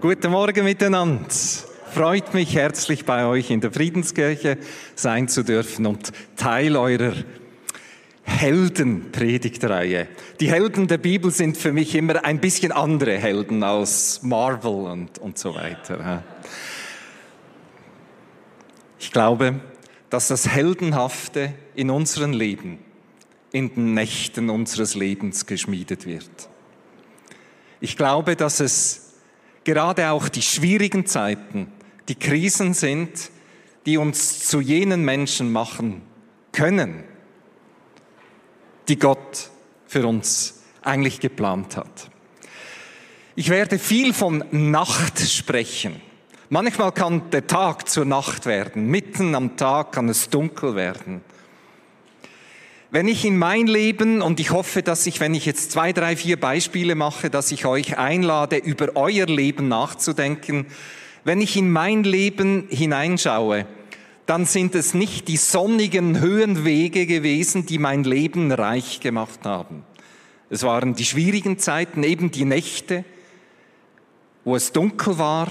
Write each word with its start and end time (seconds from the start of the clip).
Guten 0.00 0.30
Morgen 0.30 0.64
miteinander. 0.64 1.26
Freut 1.90 2.32
mich 2.32 2.54
herzlich 2.54 3.04
bei 3.04 3.26
euch 3.26 3.50
in 3.50 3.60
der 3.60 3.72
Friedenskirche 3.72 4.56
sein 4.94 5.26
zu 5.26 5.42
dürfen 5.42 5.86
und 5.86 6.12
Teil 6.36 6.76
eurer 6.76 7.14
Heldenpredigtreihe. 8.22 10.06
Die 10.38 10.52
Helden 10.52 10.86
der 10.86 10.98
Bibel 10.98 11.32
sind 11.32 11.56
für 11.56 11.72
mich 11.72 11.96
immer 11.96 12.24
ein 12.24 12.38
bisschen 12.38 12.70
andere 12.70 13.18
Helden 13.18 13.64
als 13.64 14.22
Marvel 14.22 14.70
und, 14.70 15.18
und 15.18 15.36
so 15.36 15.56
weiter. 15.56 16.22
Ich 19.00 19.10
glaube, 19.10 19.58
dass 20.10 20.28
das 20.28 20.48
Heldenhafte 20.48 21.54
in 21.74 21.90
unserem 21.90 22.32
Leben 22.32 22.78
in 23.50 23.74
den 23.74 23.94
Nächten 23.94 24.48
unseres 24.48 24.94
Lebens 24.94 25.46
geschmiedet 25.46 26.06
wird. 26.06 26.30
Ich 27.80 27.96
glaube, 27.96 28.36
dass 28.36 28.60
es 28.60 29.07
gerade 29.68 30.12
auch 30.12 30.30
die 30.30 30.40
schwierigen 30.40 31.04
Zeiten, 31.04 31.70
die 32.08 32.14
Krisen 32.14 32.72
sind, 32.72 33.30
die 33.84 33.98
uns 33.98 34.48
zu 34.48 34.62
jenen 34.62 35.04
Menschen 35.04 35.52
machen 35.52 36.00
können, 36.52 37.04
die 38.88 38.98
Gott 38.98 39.50
für 39.86 40.06
uns 40.06 40.62
eigentlich 40.80 41.20
geplant 41.20 41.76
hat. 41.76 42.08
Ich 43.36 43.50
werde 43.50 43.78
viel 43.78 44.14
von 44.14 44.42
Nacht 44.52 45.20
sprechen. 45.20 46.00
Manchmal 46.48 46.92
kann 46.92 47.28
der 47.28 47.46
Tag 47.46 47.90
zur 47.90 48.06
Nacht 48.06 48.46
werden. 48.46 48.86
Mitten 48.86 49.34
am 49.34 49.58
Tag 49.58 49.92
kann 49.92 50.08
es 50.08 50.30
dunkel 50.30 50.76
werden. 50.76 51.20
Wenn 52.90 53.06
ich 53.06 53.26
in 53.26 53.36
mein 53.36 53.66
Leben, 53.66 54.22
und 54.22 54.40
ich 54.40 54.50
hoffe, 54.50 54.82
dass 54.82 55.06
ich, 55.06 55.20
wenn 55.20 55.34
ich 55.34 55.44
jetzt 55.44 55.72
zwei, 55.72 55.92
drei, 55.92 56.16
vier 56.16 56.40
Beispiele 56.40 56.94
mache, 56.94 57.28
dass 57.28 57.52
ich 57.52 57.66
euch 57.66 57.98
einlade, 57.98 58.56
über 58.56 58.96
euer 58.96 59.26
Leben 59.26 59.68
nachzudenken, 59.68 60.66
wenn 61.22 61.42
ich 61.42 61.58
in 61.58 61.70
mein 61.70 62.02
Leben 62.02 62.66
hineinschaue, 62.70 63.66
dann 64.24 64.46
sind 64.46 64.74
es 64.74 64.94
nicht 64.94 65.28
die 65.28 65.36
sonnigen 65.36 66.20
Höhenwege 66.20 67.04
gewesen, 67.04 67.66
die 67.66 67.78
mein 67.78 68.04
Leben 68.04 68.50
reich 68.52 69.00
gemacht 69.00 69.40
haben. 69.44 69.84
Es 70.48 70.62
waren 70.62 70.94
die 70.94 71.04
schwierigen 71.04 71.58
Zeiten, 71.58 72.02
eben 72.02 72.30
die 72.30 72.46
Nächte, 72.46 73.04
wo 74.44 74.56
es 74.56 74.72
dunkel 74.72 75.18
war 75.18 75.48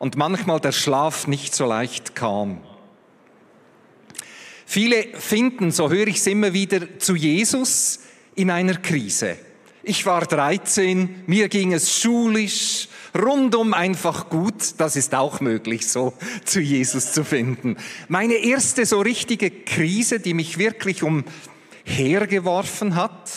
und 0.00 0.16
manchmal 0.16 0.58
der 0.58 0.72
Schlaf 0.72 1.28
nicht 1.28 1.54
so 1.54 1.66
leicht 1.66 2.16
kam. 2.16 2.62
Viele 4.74 5.06
finden, 5.20 5.70
so 5.70 5.88
höre 5.88 6.08
ich 6.08 6.16
es 6.16 6.26
immer 6.26 6.52
wieder, 6.52 6.98
zu 6.98 7.14
Jesus 7.14 8.00
in 8.34 8.50
einer 8.50 8.74
Krise. 8.74 9.36
Ich 9.84 10.04
war 10.04 10.26
13, 10.26 11.22
mir 11.28 11.48
ging 11.48 11.72
es 11.72 12.00
schulisch, 12.00 12.88
rundum 13.16 13.72
einfach 13.72 14.28
gut. 14.30 14.74
Das 14.78 14.96
ist 14.96 15.14
auch 15.14 15.38
möglich, 15.38 15.86
so 15.86 16.12
zu 16.44 16.60
Jesus 16.60 17.12
zu 17.12 17.24
finden. 17.24 17.76
Meine 18.08 18.34
erste 18.34 18.84
so 18.84 19.00
richtige 19.00 19.52
Krise, 19.52 20.18
die 20.18 20.34
mich 20.34 20.58
wirklich 20.58 21.04
umhergeworfen 21.04 22.96
hat 22.96 23.30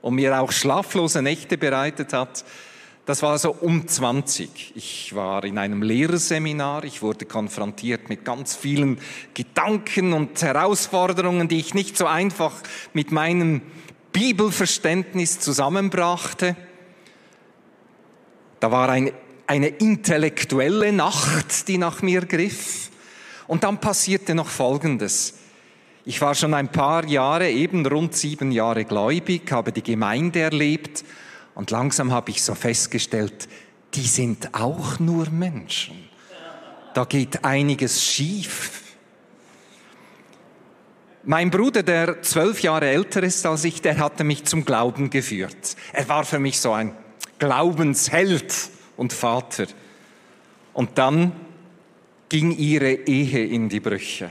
und 0.00 0.14
mir 0.14 0.40
auch 0.40 0.50
schlaflose 0.50 1.20
Nächte 1.20 1.58
bereitet 1.58 2.14
hat, 2.14 2.46
das 3.08 3.22
war 3.22 3.38
so 3.38 3.52
um 3.52 3.88
20. 3.88 4.74
Ich 4.76 5.14
war 5.14 5.42
in 5.44 5.56
einem 5.56 5.80
Lehrerseminar, 5.80 6.84
ich 6.84 7.00
wurde 7.00 7.24
konfrontiert 7.24 8.10
mit 8.10 8.22
ganz 8.22 8.54
vielen 8.54 8.98
Gedanken 9.32 10.12
und 10.12 10.42
Herausforderungen, 10.42 11.48
die 11.48 11.58
ich 11.58 11.72
nicht 11.72 11.96
so 11.96 12.04
einfach 12.04 12.52
mit 12.92 13.10
meinem 13.10 13.62
Bibelverständnis 14.12 15.40
zusammenbrachte. 15.40 16.54
Da 18.60 18.70
war 18.70 18.90
ein, 18.90 19.12
eine 19.46 19.68
intellektuelle 19.68 20.92
Nacht, 20.92 21.66
die 21.66 21.78
nach 21.78 22.02
mir 22.02 22.26
griff. 22.26 22.90
Und 23.46 23.64
dann 23.64 23.80
passierte 23.80 24.34
noch 24.34 24.48
Folgendes. 24.48 25.38
Ich 26.04 26.20
war 26.20 26.34
schon 26.34 26.52
ein 26.52 26.70
paar 26.70 27.06
Jahre, 27.06 27.48
eben 27.48 27.86
rund 27.86 28.14
sieben 28.14 28.52
Jahre 28.52 28.84
gläubig, 28.84 29.50
habe 29.50 29.72
die 29.72 29.82
Gemeinde 29.82 30.40
erlebt 30.40 31.04
und 31.58 31.72
langsam 31.72 32.12
habe 32.12 32.30
ich 32.30 32.40
so 32.44 32.54
festgestellt, 32.54 33.48
die 33.94 34.06
sind 34.06 34.54
auch 34.54 35.00
nur 35.00 35.28
Menschen. 35.30 36.08
Da 36.94 37.04
geht 37.04 37.44
einiges 37.44 38.04
schief. 38.04 38.94
Mein 41.24 41.50
Bruder, 41.50 41.82
der 41.82 42.22
zwölf 42.22 42.62
Jahre 42.62 42.88
älter 42.88 43.24
ist 43.24 43.44
als 43.44 43.64
ich, 43.64 43.82
der 43.82 43.98
hatte 43.98 44.22
mich 44.22 44.44
zum 44.44 44.64
Glauben 44.64 45.10
geführt. 45.10 45.74
Er 45.92 46.08
war 46.08 46.24
für 46.24 46.38
mich 46.38 46.60
so 46.60 46.72
ein 46.72 46.96
Glaubensheld 47.40 48.54
und 48.96 49.12
Vater. 49.12 49.66
Und 50.74 50.96
dann 50.96 51.32
ging 52.28 52.52
ihre 52.52 52.92
Ehe 52.92 53.44
in 53.44 53.68
die 53.68 53.80
Brüche. 53.80 54.30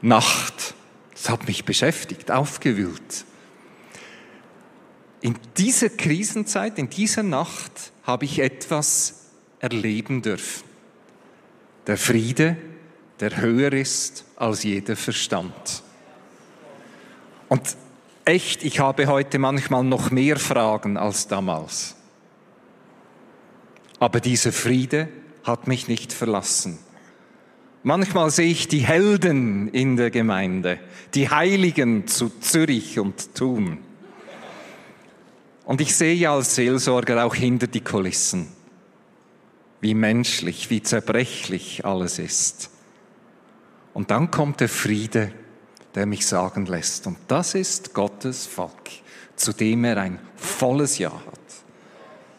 Nacht. 0.00 0.74
Das 1.12 1.28
hat 1.28 1.46
mich 1.46 1.66
beschäftigt, 1.66 2.30
aufgewühlt. 2.30 3.26
In 5.26 5.34
dieser 5.56 5.88
Krisenzeit, 5.88 6.78
in 6.78 6.88
dieser 6.88 7.24
Nacht 7.24 7.90
habe 8.04 8.24
ich 8.24 8.38
etwas 8.38 9.24
erleben 9.58 10.22
dürfen. 10.22 10.62
Der 11.88 11.98
Friede, 11.98 12.56
der 13.18 13.36
höher 13.38 13.72
ist 13.72 14.24
als 14.36 14.62
jeder 14.62 14.94
Verstand. 14.94 15.82
Und 17.48 17.76
echt, 18.24 18.62
ich 18.62 18.78
habe 18.78 19.08
heute 19.08 19.40
manchmal 19.40 19.82
noch 19.82 20.12
mehr 20.12 20.36
Fragen 20.36 20.96
als 20.96 21.26
damals. 21.26 21.96
Aber 23.98 24.20
dieser 24.20 24.52
Friede 24.52 25.08
hat 25.42 25.66
mich 25.66 25.88
nicht 25.88 26.12
verlassen. 26.12 26.78
Manchmal 27.82 28.30
sehe 28.30 28.52
ich 28.52 28.68
die 28.68 28.86
Helden 28.86 29.70
in 29.70 29.96
der 29.96 30.12
Gemeinde, 30.12 30.78
die 31.14 31.28
Heiligen 31.30 32.06
zu 32.06 32.28
Zürich 32.28 33.00
und 33.00 33.34
Thun. 33.34 33.78
Und 35.66 35.80
ich 35.80 35.94
sehe 35.94 36.14
ja 36.14 36.32
als 36.32 36.54
Seelsorger 36.54 37.26
auch 37.26 37.34
hinter 37.34 37.66
die 37.66 37.80
Kulissen, 37.80 38.46
wie 39.80 39.94
menschlich, 39.94 40.70
wie 40.70 40.80
zerbrechlich 40.80 41.84
alles 41.84 42.20
ist. 42.20 42.70
Und 43.92 44.12
dann 44.12 44.30
kommt 44.30 44.60
der 44.60 44.68
Friede, 44.68 45.32
der 45.96 46.06
mich 46.06 46.24
sagen 46.24 46.66
lässt, 46.66 47.08
und 47.08 47.18
das 47.26 47.54
ist 47.54 47.94
Gottes 47.94 48.46
Volk, 48.46 48.90
zu 49.34 49.52
dem 49.52 49.84
er 49.84 49.96
ein 49.96 50.20
volles 50.36 50.98
Ja 50.98 51.10
hat. 51.10 51.40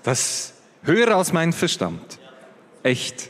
Das 0.03 0.53
höher 0.83 1.13
als 1.13 1.33
mein 1.33 1.51
Verstand. 1.51 2.19
Echt. 2.81 3.29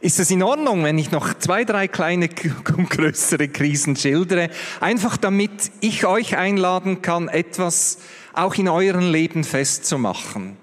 Ist 0.00 0.20
es 0.20 0.30
in 0.30 0.44
Ordnung, 0.44 0.84
wenn 0.84 0.96
ich 0.96 1.10
noch 1.10 1.34
zwei, 1.34 1.64
drei 1.64 1.88
kleine 1.88 2.30
und 2.76 2.88
größere 2.88 3.48
Krisen 3.48 3.96
schildere, 3.96 4.48
einfach 4.80 5.16
damit 5.16 5.72
ich 5.80 6.06
euch 6.06 6.36
einladen 6.36 7.02
kann, 7.02 7.28
etwas 7.28 7.98
auch 8.38 8.54
in 8.54 8.68
euren 8.68 9.10
Leben 9.10 9.42
festzumachen. 9.42 10.56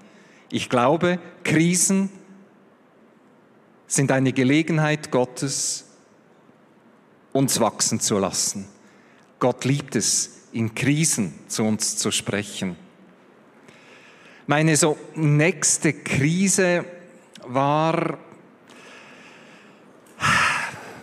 Ich 0.50 0.70
glaube, 0.70 1.18
Krisen 1.44 2.10
sind 3.86 4.10
eine 4.10 4.32
Gelegenheit 4.32 5.10
Gottes, 5.10 5.84
uns 7.32 7.60
wachsen 7.60 8.00
zu 8.00 8.18
lassen. 8.18 8.66
Gott 9.38 9.64
liebt 9.64 9.94
es, 9.94 10.48
in 10.52 10.74
Krisen 10.74 11.34
zu 11.48 11.64
uns 11.64 11.98
zu 11.98 12.10
sprechen. 12.10 12.76
Meine 14.46 14.76
so 14.76 14.96
nächste 15.14 15.92
Krise 15.92 16.86
war, 17.46 18.16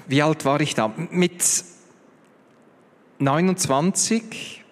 wie 0.07 0.23
alt 0.23 0.43
war 0.45 0.59
ich 0.59 0.73
da? 0.73 0.91
Mit 1.11 1.43
29 3.19 4.62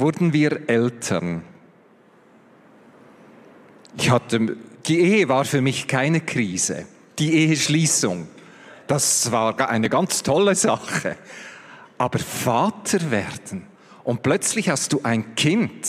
wurden 0.00 0.32
wir 0.32 0.68
Eltern. 0.68 1.42
Ich 3.96 4.10
hatte, 4.10 4.56
die 4.86 5.00
Ehe 5.00 5.28
war 5.28 5.44
für 5.44 5.60
mich 5.60 5.86
keine 5.86 6.20
Krise. 6.20 6.86
Die 7.18 7.34
Eheschließung, 7.34 8.28
das 8.86 9.30
war 9.30 9.68
eine 9.68 9.88
ganz 9.88 10.22
tolle 10.22 10.54
Sache. 10.54 11.16
Aber 11.98 12.18
Vater 12.18 13.10
werden 13.10 13.66
und 14.04 14.22
plötzlich 14.22 14.70
hast 14.70 14.92
du 14.92 15.00
ein 15.02 15.34
Kind, 15.34 15.86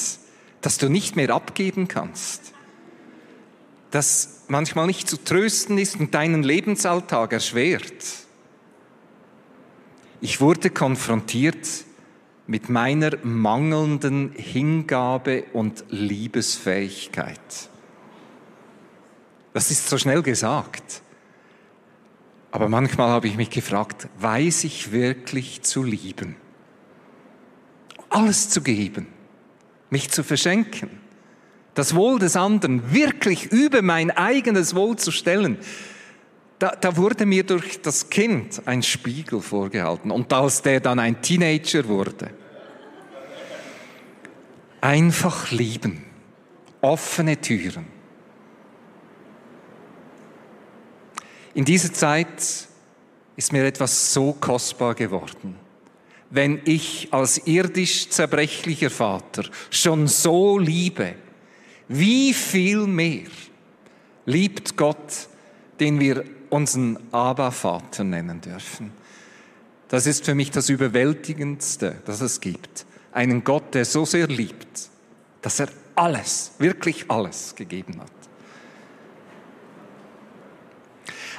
das 0.61 0.77
du 0.77 0.89
nicht 0.89 1.15
mehr 1.15 1.29
abgeben 1.29 1.87
kannst, 1.87 2.53
das 3.91 4.43
manchmal 4.47 4.87
nicht 4.87 5.09
zu 5.09 5.17
trösten 5.17 5.77
ist 5.77 5.99
und 5.99 6.13
deinen 6.13 6.43
Lebensalltag 6.43 7.33
erschwert. 7.33 8.03
Ich 10.19 10.39
wurde 10.39 10.69
konfrontiert 10.69 11.67
mit 12.51 12.67
meiner 12.67 13.11
mangelnden 13.23 14.33
Hingabe 14.35 15.45
und 15.53 15.85
Liebesfähigkeit. 15.87 17.39
Das 19.53 19.71
ist 19.71 19.87
so 19.87 19.97
schnell 19.97 20.21
gesagt. 20.21 21.01
Aber 22.51 22.67
manchmal 22.67 23.07
habe 23.07 23.29
ich 23.29 23.37
mich 23.37 23.51
gefragt, 23.51 24.09
weiß 24.19 24.65
ich 24.65 24.91
wirklich 24.91 25.61
zu 25.61 25.81
lieben? 25.81 26.35
Alles 28.09 28.49
zu 28.49 28.59
geben, 28.59 29.07
mich 29.89 30.09
zu 30.11 30.21
verschenken, 30.21 30.89
das 31.73 31.95
Wohl 31.95 32.19
des 32.19 32.35
anderen 32.35 32.93
wirklich 32.93 33.45
über 33.53 33.81
mein 33.81 34.11
eigenes 34.11 34.75
Wohl 34.75 34.97
zu 34.97 35.11
stellen, 35.11 35.57
da, 36.59 36.75
da, 36.75 36.97
wurde 36.97 37.25
mir 37.25 37.43
durch 37.45 37.81
das 37.81 38.09
Kind 38.09 38.61
ein 38.65 38.83
Spiegel 38.83 39.39
vorgehalten. 39.39 40.11
Und 40.11 40.31
als 40.33 40.61
der 40.61 40.81
dann 40.81 40.99
ein 40.99 41.21
Teenager 41.21 41.87
wurde, 41.87 42.40
einfach 44.81 45.51
lieben, 45.51 46.03
offene 46.81 47.39
Türen. 47.39 47.85
In 51.53 51.65
dieser 51.65 51.93
Zeit 51.93 52.67
ist 53.35 53.53
mir 53.53 53.65
etwas 53.65 54.13
so 54.13 54.33
kostbar 54.33 54.95
geworden. 54.95 55.55
Wenn 56.29 56.61
ich 56.65 57.09
als 57.11 57.45
irdisch 57.45 58.09
zerbrechlicher 58.09 58.89
Vater 58.89 59.43
schon 59.69 60.07
so 60.07 60.57
liebe, 60.57 61.15
wie 61.87 62.33
viel 62.33 62.87
mehr 62.87 63.27
liebt 64.25 64.77
Gott, 64.77 65.27
den 65.79 65.99
wir 65.99 66.23
unseren 66.49 66.99
Abba-Vater 67.11 68.03
nennen 68.03 68.39
dürfen. 68.39 68.91
Das 69.89 70.05
ist 70.05 70.23
für 70.23 70.35
mich 70.35 70.51
das 70.51 70.69
Überwältigendste, 70.69 72.01
das 72.05 72.21
es 72.21 72.39
gibt. 72.39 72.85
Einen 73.11 73.43
Gott, 73.43 73.73
der 73.73 73.85
so 73.85 74.05
sehr 74.05 74.27
liebt, 74.27 74.89
dass 75.41 75.59
er 75.59 75.69
alles, 75.95 76.53
wirklich 76.59 77.09
alles 77.09 77.55
gegeben 77.55 77.99
hat. 77.99 78.11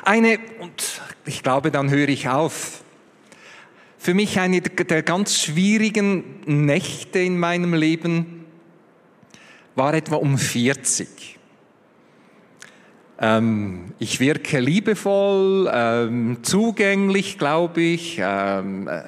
Eine, 0.05 0.39
und 0.61 1.01
ich 1.25 1.43
glaube, 1.43 1.71
dann 1.71 1.91
höre 1.91 2.09
ich 2.09 2.29
auf, 2.29 2.83
für 3.99 4.15
mich 4.15 4.41
eine 4.41 4.61
der 4.61 5.03
ganz 5.03 5.39
schwierigen 5.39 6.41
Nächte 6.45 7.21
in 7.21 7.39
meinem 7.39 7.73
Leben 7.73 8.47
war 9.77 9.95
etwa 9.95 10.17
um 10.17 10.39
40. 10.39 11.39
Ähm, 13.21 13.95
ich 14.01 14.19
wirke 14.19 14.59
liebevoll, 14.59 15.71
ähm, 15.73 16.39
zugänglich, 16.43 17.39
glaube 17.39 17.81
ich, 17.81 18.19
ähm, 18.21 18.89
äh, 18.89 19.05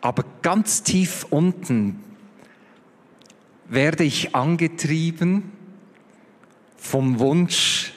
aber 0.00 0.24
ganz 0.42 0.82
tief 0.82 1.26
unten 1.30 2.02
werde 3.68 4.04
ich 4.04 4.34
angetrieben 4.34 5.52
vom 6.76 7.18
Wunsch, 7.18 7.92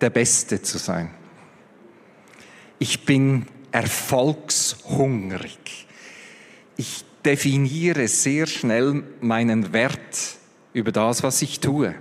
der 0.00 0.10
Beste 0.10 0.62
zu 0.62 0.78
sein. 0.78 1.10
Ich 2.78 3.04
bin 3.04 3.46
erfolgshungrig. 3.72 5.86
Ich 6.76 7.04
definiere 7.24 8.08
sehr 8.08 8.46
schnell 8.46 9.02
meinen 9.20 9.72
Wert 9.72 10.36
über 10.72 10.92
das, 10.92 11.22
was 11.22 11.42
ich 11.42 11.60
tue. 11.60 11.94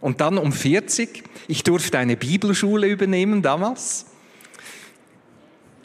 Und 0.00 0.20
dann 0.20 0.38
um 0.38 0.52
40, 0.52 1.24
ich 1.48 1.62
durfte 1.62 1.98
eine 1.98 2.16
Bibelschule 2.16 2.88
übernehmen 2.88 3.42
damals, 3.42 4.06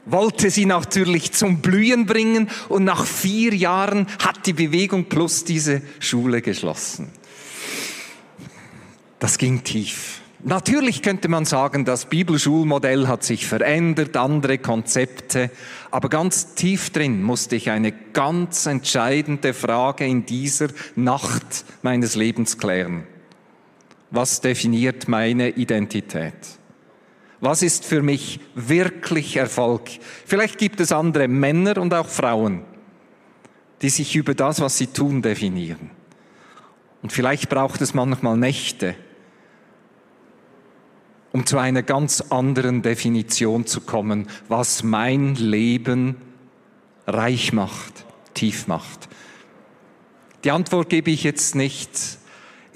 wollte 0.05 0.49
sie 0.49 0.65
natürlich 0.65 1.31
zum 1.31 1.61
Blühen 1.61 2.05
bringen 2.05 2.49
und 2.69 2.83
nach 2.83 3.05
vier 3.05 3.53
Jahren 3.53 4.07
hat 4.23 4.45
die 4.45 4.53
Bewegung 4.53 5.05
plus 5.05 5.43
diese 5.43 5.81
Schule 5.99 6.41
geschlossen. 6.41 7.09
Das 9.19 9.37
ging 9.37 9.63
tief. 9.63 10.21
Natürlich 10.47 11.01
könnte 11.01 11.27
man 11.27 11.45
sagen, 11.45 11.85
das 11.85 12.05
Bibelschulmodell 12.05 13.07
hat 13.07 13.23
sich 13.23 13.47
verändert, 13.47 14.15
andere 14.15 14.59
Konzepte, 14.59 15.49
aber 15.89 16.07
ganz 16.07 16.53
tief 16.53 16.91
drin 16.91 17.23
musste 17.23 17.55
ich 17.55 17.71
eine 17.71 17.91
ganz 17.91 18.67
entscheidende 18.67 19.55
Frage 19.55 20.05
in 20.05 20.27
dieser 20.27 20.67
Nacht 20.95 21.65
meines 21.81 22.15
Lebens 22.15 22.59
klären. 22.59 23.07
Was 24.11 24.39
definiert 24.39 25.07
meine 25.07 25.49
Identität? 25.49 26.35
Was 27.39 27.61
ist 27.61 27.85
für 27.85 28.01
mich 28.01 28.39
wirklich 28.55 29.35
Erfolg? 29.37 29.89
Vielleicht 30.25 30.57
gibt 30.57 30.79
es 30.79 30.91
andere 30.91 31.27
Männer 31.27 31.77
und 31.77 31.93
auch 31.93 32.07
Frauen, 32.07 32.63
die 33.81 33.89
sich 33.89 34.15
über 34.15 34.33
das, 34.33 34.61
was 34.61 34.77
sie 34.77 34.87
tun, 34.87 35.21
definieren. 35.21 35.91
Und 37.01 37.11
vielleicht 37.11 37.49
braucht 37.49 37.81
es 37.81 37.93
manchmal 37.93 38.37
Nächte, 38.37 38.95
um 41.33 41.45
zu 41.45 41.57
einer 41.57 41.83
ganz 41.83 42.21
anderen 42.21 42.81
Definition 42.81 43.65
zu 43.65 43.81
kommen, 43.81 44.27
was 44.47 44.83
mein 44.83 45.35
Leben 45.35 46.15
reich 47.05 47.53
macht, 47.53 48.05
tief 48.33 48.67
macht. 48.67 49.09
Die 50.43 50.51
Antwort 50.51 50.89
gebe 50.89 51.11
ich 51.11 51.23
jetzt 51.23 51.55
nicht. 51.55 51.89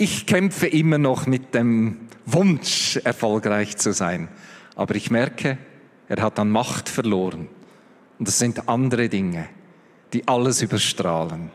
Ich 0.02 0.26
kämpfe 0.26 0.66
immer 0.66 0.98
noch 0.98 1.28
mit 1.28 1.54
dem 1.54 2.08
Wunsch, 2.26 2.96
erfolgreich 3.04 3.76
zu 3.76 3.92
sein. 3.92 4.30
Aber 4.78 4.96
ich 4.96 5.12
merke, 5.12 5.58
er 6.08 6.22
hat 6.22 6.40
an 6.40 6.50
Macht 6.50 6.88
verloren. 6.88 7.50
Und 8.18 8.26
es 8.26 8.40
sind 8.40 8.70
andere 8.70 9.10
Dinge, 9.10 9.50
die 10.14 10.26
alles 10.26 10.62
überstrahlen. 10.62 11.52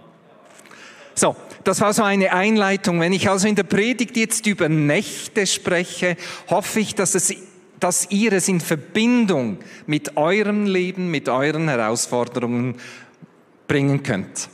So, 1.14 1.34
das 1.64 1.80
war 1.80 1.94
so 1.94 2.02
eine 2.02 2.34
Einleitung. 2.34 3.00
Wenn 3.00 3.14
ich 3.14 3.30
also 3.30 3.48
in 3.48 3.54
der 3.54 3.62
Predigt 3.62 4.14
jetzt 4.14 4.46
über 4.46 4.68
Nächte 4.68 5.46
spreche, 5.46 6.18
hoffe 6.50 6.80
ich, 6.80 6.94
dass, 6.94 7.14
es, 7.14 7.34
dass 7.80 8.10
ihr 8.10 8.34
es 8.34 8.46
in 8.46 8.60
Verbindung 8.60 9.56
mit 9.86 10.18
eurem 10.18 10.66
Leben, 10.66 11.10
mit 11.10 11.30
euren 11.30 11.70
Herausforderungen 11.70 12.76
bringen 13.68 14.02
könnt. 14.02 14.50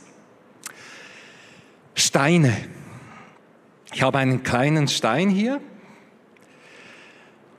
Steine. 1.93 2.55
Ich 3.93 4.03
habe 4.03 4.19
einen 4.19 4.41
kleinen 4.41 4.87
Stein 4.87 5.29
hier. 5.29 5.59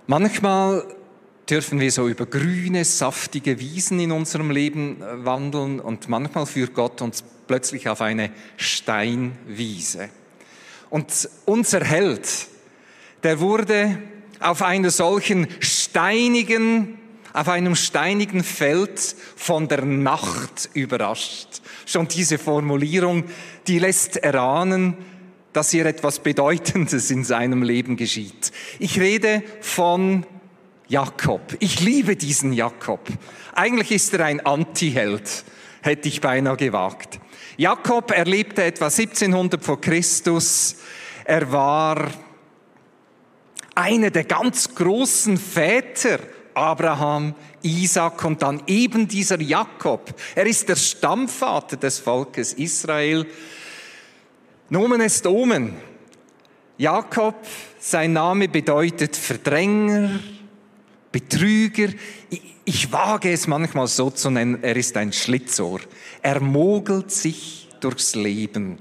Manchmal 0.07 0.83
dürfen 1.49 1.79
wir 1.79 1.93
so 1.93 2.09
über 2.09 2.25
grüne, 2.25 2.87
saftige 2.87 3.61
Wiesen 3.61 4.01
in 4.01 4.13
unserem 4.13 4.51
Leben 4.51 5.03
äh, 5.03 5.27
wandeln 5.27 5.79
und 5.79 6.09
manchmal 6.09 6.47
führt 6.47 6.73
Gott 6.73 7.03
uns 7.03 7.23
plötzlich 7.47 7.87
auf 7.91 8.01
eine 8.01 8.31
Steinwiese. 8.57 10.09
Und 10.89 11.29
unser 11.45 11.85
Held, 11.85 12.29
der 13.23 13.41
wurde 13.41 13.99
auf 14.41 14.63
einer 14.63 14.91
solchen 14.91 15.47
steinigen, 15.61 16.99
auf 17.35 17.49
einem 17.49 17.75
steinigen 17.75 18.43
Feld 18.43 19.17
von 19.37 19.69
der 19.69 19.85
Nacht 19.85 20.71
überrascht. 20.73 21.61
Schon 21.85 22.09
diese 22.09 22.39
Formulierung, 22.39 23.25
die 23.67 23.79
lässt 23.79 24.17
erahnen, 24.17 24.97
dass 25.53 25.71
hier 25.71 25.87
etwas 25.87 26.21
Bedeutendes 26.21 27.11
in 27.11 27.25
seinem 27.25 27.63
Leben 27.63 27.97
geschieht. 27.97 28.53
Ich 28.79 28.99
rede 29.01 29.43
von 29.61 30.27
Jakob. 30.89 31.57
Ich 31.61 31.81
liebe 31.81 32.17
diesen 32.17 32.53
Jakob. 32.53 33.01
Eigentlich 33.55 33.91
ist 33.91 34.15
er 34.15 34.25
ein 34.25 34.45
Antiheld, 34.45 35.45
hätte 35.83 36.09
ich 36.09 36.21
beinahe 36.21 36.57
gewagt. 36.57 37.21
Jakob 37.57 38.11
erlebte 38.11 38.63
etwa 38.63 38.87
1700 38.87 39.63
vor 39.63 39.81
Christus. 39.81 40.77
Er 41.25 41.53
war 41.53 42.11
einer 43.75 44.11
der 44.11 44.25
ganz 44.25 44.75
großen 44.75 45.37
Väter 45.37 46.19
Abraham, 46.55 47.35
Isaac 47.63 48.25
und 48.25 48.43
dann 48.43 48.63
eben 48.67 49.09
dieser 49.09 49.41
Jakob. 49.41 50.15
Er 50.35 50.47
ist 50.47 50.69
der 50.69 50.77
Stammvater 50.77 51.77
des 51.77 51.99
Volkes 51.99 52.53
Israel. 52.53 53.27
Nomen 54.73 55.03
est 55.03 55.27
Omen. 55.27 55.75
Jakob, 56.79 57.35
sein 57.79 58.15
Name 58.15 58.49
bedeutet 58.49 59.15
Verdränger, 59.15 60.19
Betrüger. 61.13 61.89
Ich 62.65 62.91
wage 62.91 63.33
es 63.33 63.47
manchmal 63.47 63.87
so 63.87 64.09
zu 64.09 64.31
nennen, 64.31 64.63
er 64.63 64.75
ist 64.75 64.97
ein 64.97 65.13
Schlitzohr. 65.13 65.81
Er 66.23 66.41
mogelt 66.41 67.11
sich 67.11 67.69
durchs 67.81 68.15
Leben. 68.15 68.79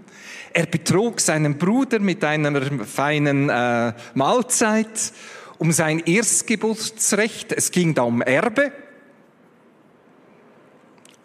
Er 0.53 0.65
betrog 0.65 1.19
seinen 1.19 1.57
Bruder 1.57 1.99
mit 1.99 2.23
einer 2.23 2.85
feinen 2.85 3.49
äh, 3.49 3.91
Mahlzeit 4.13 5.11
um 5.57 5.73
sein 5.73 5.99
Erstgeburtsrecht. 5.99 7.51
Es 7.51 7.69
ging 7.69 7.93
da 7.93 8.03
um 8.03 8.21
Erbe. 8.21 8.71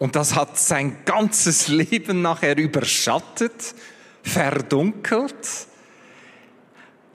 Und 0.01 0.17
das 0.17 0.35
hat 0.35 0.59
sein 0.59 0.97
ganzes 1.05 1.69
Leben 1.69 2.21
nachher 2.21 2.59
überschattet, 2.59 3.77
verdunkelt. 4.27 5.69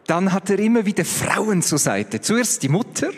Dann 0.07 0.33
hat 0.33 0.49
er 0.49 0.59
immer 0.59 0.85
wieder 0.85 1.05
Frauen 1.05 1.61
zur 1.61 1.77
Seite. 1.77 2.21
Zuerst 2.21 2.63
die 2.63 2.69
Mutter, 2.69 3.11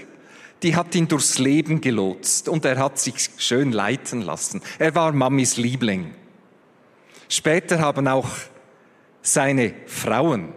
die 0.64 0.76
hat 0.76 0.96
ihn 0.96 1.08
durchs 1.08 1.38
Leben 1.40 1.82
gelotst 1.82 2.50
und 2.50 2.66
er 2.66 2.78
hat 2.78 3.00
sich 3.00 3.30
schön 3.38 3.72
leiten 3.72 4.22
lassen. 4.22 4.62
Er 4.80 4.96
war 4.96 5.12
Mamis 5.12 5.58
Liebling. 5.58 6.14
Später 7.30 7.80
haben 7.80 8.08
auch 8.08 8.30
seine 9.22 9.74
Frauen 9.88 10.54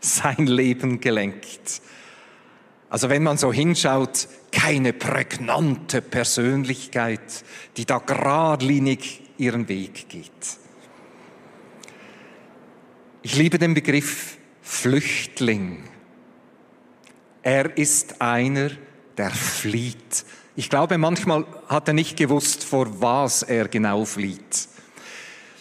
sein 0.00 0.46
Leben 0.46 1.00
gelenkt. 1.00 1.82
Also 2.90 3.10
wenn 3.10 3.22
man 3.22 3.36
so 3.36 3.52
hinschaut, 3.52 4.28
keine 4.50 4.92
prägnante 4.92 6.00
Persönlichkeit, 6.00 7.44
die 7.76 7.84
da 7.84 7.98
geradlinig 7.98 9.22
ihren 9.36 9.68
Weg 9.68 10.08
geht. 10.08 10.58
Ich 13.30 13.36
liebe 13.36 13.58
den 13.58 13.74
Begriff 13.74 14.38
Flüchtling. 14.62 15.82
Er 17.42 17.76
ist 17.76 18.22
einer, 18.22 18.70
der 19.18 19.28
flieht. 19.28 20.24
Ich 20.56 20.70
glaube, 20.70 20.96
manchmal 20.96 21.44
hat 21.68 21.88
er 21.88 21.92
nicht 21.92 22.16
gewusst, 22.16 22.64
vor 22.64 23.02
was 23.02 23.42
er 23.42 23.68
genau 23.68 24.06
flieht. 24.06 24.68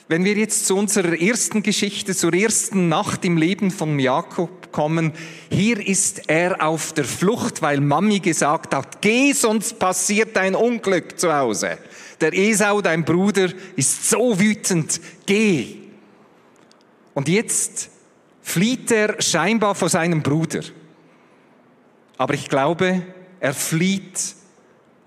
Wenn 0.07 0.23
wir 0.23 0.35
jetzt 0.35 0.65
zu 0.65 0.77
unserer 0.77 1.19
ersten 1.19 1.61
Geschichte, 1.61 2.15
zur 2.15 2.33
ersten 2.33 2.87
Nacht 2.87 3.25
im 3.25 3.35
Leben 3.35 3.69
von 3.69 3.99
Jakob 3.99 4.71
kommen, 4.71 5.11
hier 5.51 5.85
ist 5.85 6.29
er 6.29 6.65
auf 6.65 6.93
der 6.93 7.03
Flucht, 7.03 7.61
weil 7.61 7.81
Mami 7.81 8.21
gesagt 8.21 8.73
hat, 8.73 9.01
geh, 9.01 9.33
sonst 9.33 9.77
passiert 9.77 10.37
ein 10.37 10.55
Unglück 10.55 11.19
zu 11.19 11.35
Hause. 11.35 11.77
Der 12.21 12.33
Esau, 12.33 12.79
dein 12.79 13.03
Bruder, 13.03 13.49
ist 13.75 14.09
so 14.09 14.39
wütend, 14.39 15.01
geh. 15.25 15.86
Und 17.17 17.29
jetzt 17.29 17.89
flieht 18.43 18.91
er 18.91 19.19
scheinbar 19.19 19.73
vor 19.73 19.89
seinem 19.89 20.21
Bruder. 20.21 20.61
Aber 22.15 22.35
ich 22.35 22.47
glaube, 22.47 23.01
er 23.39 23.55
flieht 23.55 24.35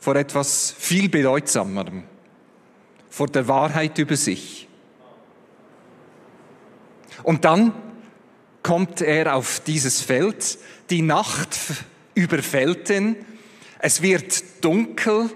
vor 0.00 0.16
etwas 0.16 0.74
viel 0.76 1.08
bedeutsamerem, 1.08 2.02
vor 3.10 3.28
der 3.28 3.46
Wahrheit 3.46 3.96
über 3.98 4.16
sich. 4.16 4.66
Und 7.22 7.44
dann 7.44 7.74
kommt 8.64 9.02
er 9.02 9.36
auf 9.36 9.60
dieses 9.60 10.00
Feld, 10.00 10.58
die 10.90 11.02
Nacht 11.02 11.56
überfällt 12.14 12.90
ihn, 12.90 13.14
es 13.78 14.02
wird 14.02 14.64
dunkel 14.64 15.30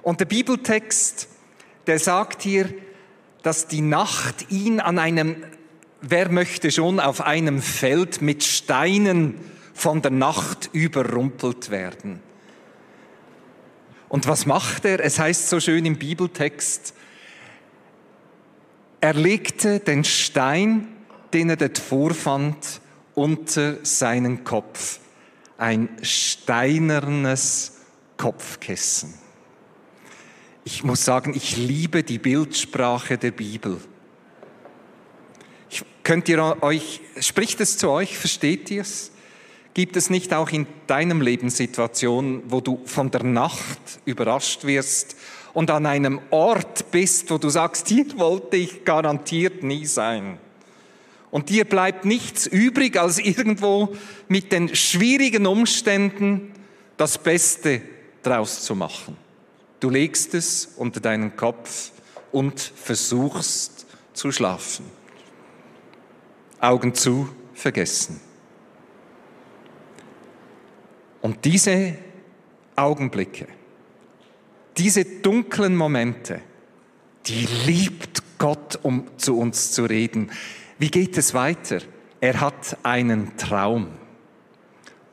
und 0.00 0.20
der 0.20 0.24
Bibeltext, 0.24 1.28
der 1.86 1.98
sagt 1.98 2.40
hier, 2.40 2.72
dass 3.42 3.68
die 3.68 3.82
Nacht 3.82 4.50
ihn 4.50 4.80
an 4.80 4.98
einem, 4.98 5.44
wer 6.08 6.30
möchte 6.30 6.70
schon, 6.70 7.00
auf 7.00 7.20
einem 7.20 7.60
Feld 7.62 8.22
mit 8.22 8.44
Steinen 8.44 9.34
von 9.72 10.02
der 10.02 10.10
Nacht 10.10 10.70
überrumpelt 10.72 11.70
werden. 11.70 12.20
Und 14.08 14.26
was 14.28 14.46
macht 14.46 14.84
er? 14.84 15.04
Es 15.04 15.18
heißt 15.18 15.48
so 15.48 15.60
schön 15.60 15.84
im 15.86 15.98
Bibeltext, 15.98 16.94
er 19.00 19.14
legte 19.14 19.80
den 19.80 20.04
Stein 20.04 20.94
den 21.34 21.50
er 21.50 21.56
dort 21.56 21.78
vorfand, 21.78 22.80
unter 23.14 23.84
seinen 23.84 24.44
Kopf. 24.44 25.00
Ein 25.58 25.88
steinernes 26.02 27.78
Kopfkissen. 28.16 29.14
Ich 30.64 30.84
muss 30.84 31.04
sagen, 31.04 31.34
ich 31.34 31.56
liebe 31.56 32.04
die 32.04 32.18
Bildsprache 32.18 33.18
der 33.18 33.32
Bibel. 33.32 33.80
Könnt 36.04 36.28
ihr 36.28 36.62
euch, 36.62 37.00
spricht 37.18 37.60
es 37.62 37.78
zu 37.78 37.88
euch, 37.90 38.18
versteht 38.18 38.70
ihr 38.70 38.82
es? 38.82 39.10
Gibt 39.72 39.96
es 39.96 40.10
nicht 40.10 40.34
auch 40.34 40.50
in 40.50 40.66
deinem 40.86 41.22
Leben 41.22 41.48
Situationen, 41.48 42.42
wo 42.46 42.60
du 42.60 42.80
von 42.84 43.10
der 43.10 43.24
Nacht 43.24 43.78
überrascht 44.04 44.64
wirst 44.64 45.16
und 45.54 45.70
an 45.70 45.86
einem 45.86 46.20
Ort 46.30 46.90
bist, 46.90 47.30
wo 47.30 47.38
du 47.38 47.48
sagst, 47.48 47.88
hier 47.88 48.06
wollte 48.18 48.58
ich 48.58 48.84
garantiert 48.84 49.62
nie 49.62 49.86
sein? 49.86 50.38
Und 51.30 51.48
dir 51.48 51.64
bleibt 51.64 52.04
nichts 52.04 52.46
übrig, 52.46 53.00
als 53.00 53.18
irgendwo 53.18 53.96
mit 54.28 54.52
den 54.52 54.76
schwierigen 54.76 55.46
Umständen 55.46 56.52
das 56.98 57.16
Beste 57.16 57.80
draus 58.22 58.62
zu 58.62 58.76
machen. 58.76 59.16
Du 59.80 59.88
legst 59.88 60.34
es 60.34 60.74
unter 60.76 61.00
deinen 61.00 61.34
Kopf 61.34 61.90
und 62.30 62.60
versuchst 62.60 63.86
zu 64.12 64.30
schlafen. 64.30 64.84
Augen 66.64 66.94
zu, 66.94 67.28
vergessen. 67.54 68.20
Und 71.20 71.44
diese 71.44 71.96
Augenblicke, 72.76 73.46
diese 74.76 75.04
dunklen 75.04 75.76
Momente, 75.76 76.40
die 77.26 77.46
liebt 77.66 78.22
Gott, 78.38 78.78
um 78.82 79.06
zu 79.16 79.38
uns 79.38 79.72
zu 79.72 79.84
reden. 79.84 80.30
Wie 80.78 80.90
geht 80.90 81.16
es 81.16 81.32
weiter? 81.32 81.78
Er 82.20 82.40
hat 82.40 82.76
einen 82.82 83.36
Traum. 83.36 83.88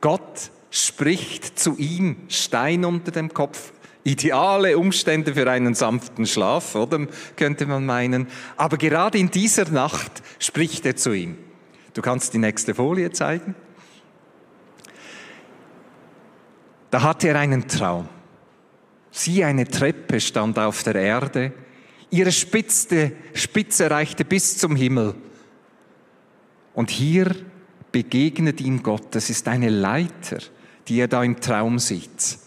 Gott 0.00 0.50
spricht 0.70 1.58
zu 1.58 1.76
ihm, 1.76 2.16
Stein 2.28 2.84
unter 2.84 3.12
dem 3.12 3.32
Kopf, 3.32 3.72
ideale 4.04 4.78
Umstände 4.78 5.34
für 5.34 5.50
einen 5.50 5.74
sanften 5.74 6.26
Schlaf, 6.26 6.74
oder 6.74 7.06
könnte 7.36 7.66
man 7.66 7.86
meinen. 7.86 8.26
Aber 8.56 8.76
gerade 8.76 9.18
in 9.18 9.30
dieser 9.30 9.68
Nacht 9.70 10.22
spricht 10.38 10.84
er 10.86 10.96
zu 10.96 11.12
ihm. 11.12 11.36
Du 11.94 12.02
kannst 12.02 12.34
die 12.34 12.38
nächste 12.38 12.74
Folie 12.74 13.12
zeigen. 13.12 13.54
Da 16.90 17.02
hatte 17.02 17.28
er 17.28 17.36
einen 17.36 17.68
Traum. 17.68 18.08
Sieh, 19.10 19.44
eine 19.44 19.66
Treppe 19.66 20.20
stand 20.20 20.58
auf 20.58 20.82
der 20.82 20.96
Erde. 20.96 21.52
Ihre 22.10 22.32
Spitze, 22.32 23.12
Spitze 23.34 23.90
reichte 23.90 24.24
bis 24.24 24.58
zum 24.58 24.76
Himmel. 24.76 25.14
Und 26.74 26.90
hier 26.90 27.34
begegnet 27.92 28.60
ihm 28.60 28.82
Gott. 28.82 29.14
Das 29.14 29.30
ist 29.30 29.48
eine 29.48 29.68
Leiter, 29.68 30.38
die 30.88 30.98
er 30.98 31.08
da 31.08 31.22
im 31.22 31.40
Traum 31.40 31.78
sieht. 31.78 32.38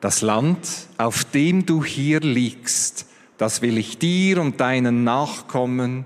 Das 0.00 0.20
Land, 0.20 0.68
auf 0.96 1.24
dem 1.24 1.66
du 1.66 1.84
hier 1.84 2.20
liegst, 2.20 3.06
das 3.36 3.62
will 3.62 3.78
ich 3.78 3.98
dir 3.98 4.40
und 4.40 4.60
deinen 4.60 5.04
Nachkommen 5.04 6.04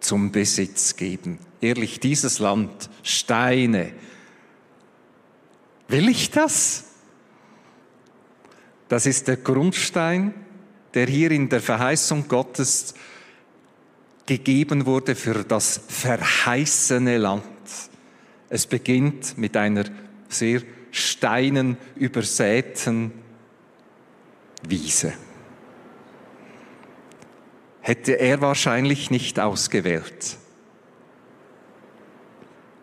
zum 0.00 0.30
Besitz 0.30 0.96
geben. 0.96 1.38
Ehrlich, 1.60 1.98
dieses 1.98 2.38
Land, 2.38 2.90
Steine. 3.02 3.92
Will 5.88 6.08
ich 6.08 6.30
das? 6.30 6.84
Das 8.88 9.06
ist 9.06 9.28
der 9.28 9.38
Grundstein, 9.38 10.34
der 10.94 11.06
hier 11.06 11.30
in 11.30 11.48
der 11.48 11.60
Verheißung 11.60 12.28
Gottes 12.28 12.94
gegeben 14.26 14.86
wurde 14.86 15.14
für 15.14 15.42
das 15.44 15.80
verheißene 15.88 17.18
Land. 17.18 17.44
Es 18.48 18.66
beginnt 18.66 19.36
mit 19.36 19.56
einer 19.56 19.84
sehr 20.28 20.62
steinen 20.90 21.76
übersäten 21.96 23.23
Wiese. 24.68 25.12
Hätte 27.80 28.18
er 28.18 28.40
wahrscheinlich 28.40 29.10
nicht 29.10 29.38
ausgewählt. 29.38 30.38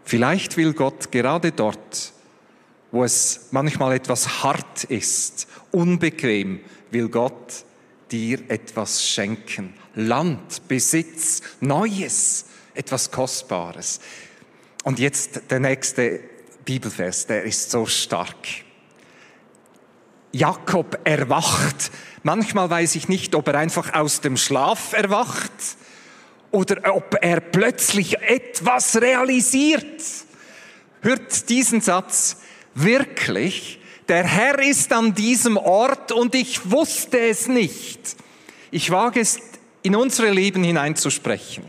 Vielleicht 0.04 0.58
will 0.58 0.74
Gott 0.74 1.12
gerade 1.12 1.52
dort, 1.52 2.14
wo 2.92 3.04
es 3.04 3.48
manchmal 3.52 3.94
etwas 3.94 4.44
hart 4.44 4.84
ist, 4.84 5.48
unbequem, 5.72 6.60
will 6.92 7.10
Gott 7.10 7.66
dir 8.12 8.40
etwas 8.50 9.08
schenken. 9.08 9.74
Land, 9.96 10.68
Besitz, 10.68 11.42
Neues, 11.62 12.46
etwas 12.74 13.12
Kostbares. 13.12 14.02
Und 14.84 15.00
jetzt 15.00 15.50
der 15.50 15.60
nächste 15.60 16.20
Bibelvers, 16.66 17.28
der 17.28 17.44
ist 17.44 17.72
so 17.72 17.86
stark. 17.86 18.36
Jakob 20.32 21.00
erwacht. 21.04 21.92
Manchmal 22.24 22.70
weiß 22.70 22.96
ich 22.96 23.08
nicht, 23.08 23.36
ob 23.36 23.48
er 23.48 23.56
einfach 23.56 23.94
aus 23.94 24.22
dem 24.22 24.38
Schlaf 24.38 24.94
erwacht 24.94 25.52
oder 26.52 26.96
ob 26.96 27.18
er 27.22 27.40
plötzlich 27.40 28.20
etwas 28.20 29.02
realisiert. 29.02 30.02
Hört 31.02 31.50
diesen 31.50 31.82
Satz 31.82 32.38
wirklich. 32.76 33.80
Der 34.08 34.24
Herr 34.24 34.60
ist 34.60 34.92
an 34.94 35.16
diesem 35.16 35.58
Ort 35.58 36.12
und 36.12 36.36
ich 36.36 36.70
wusste 36.70 37.20
es 37.20 37.48
nicht. 37.48 38.16
Ich 38.70 38.92
wage 38.92 39.20
es 39.20 39.40
in 39.84 39.96
unsere 39.96 40.30
Leben 40.30 40.64
hineinzusprechen. 40.64 41.64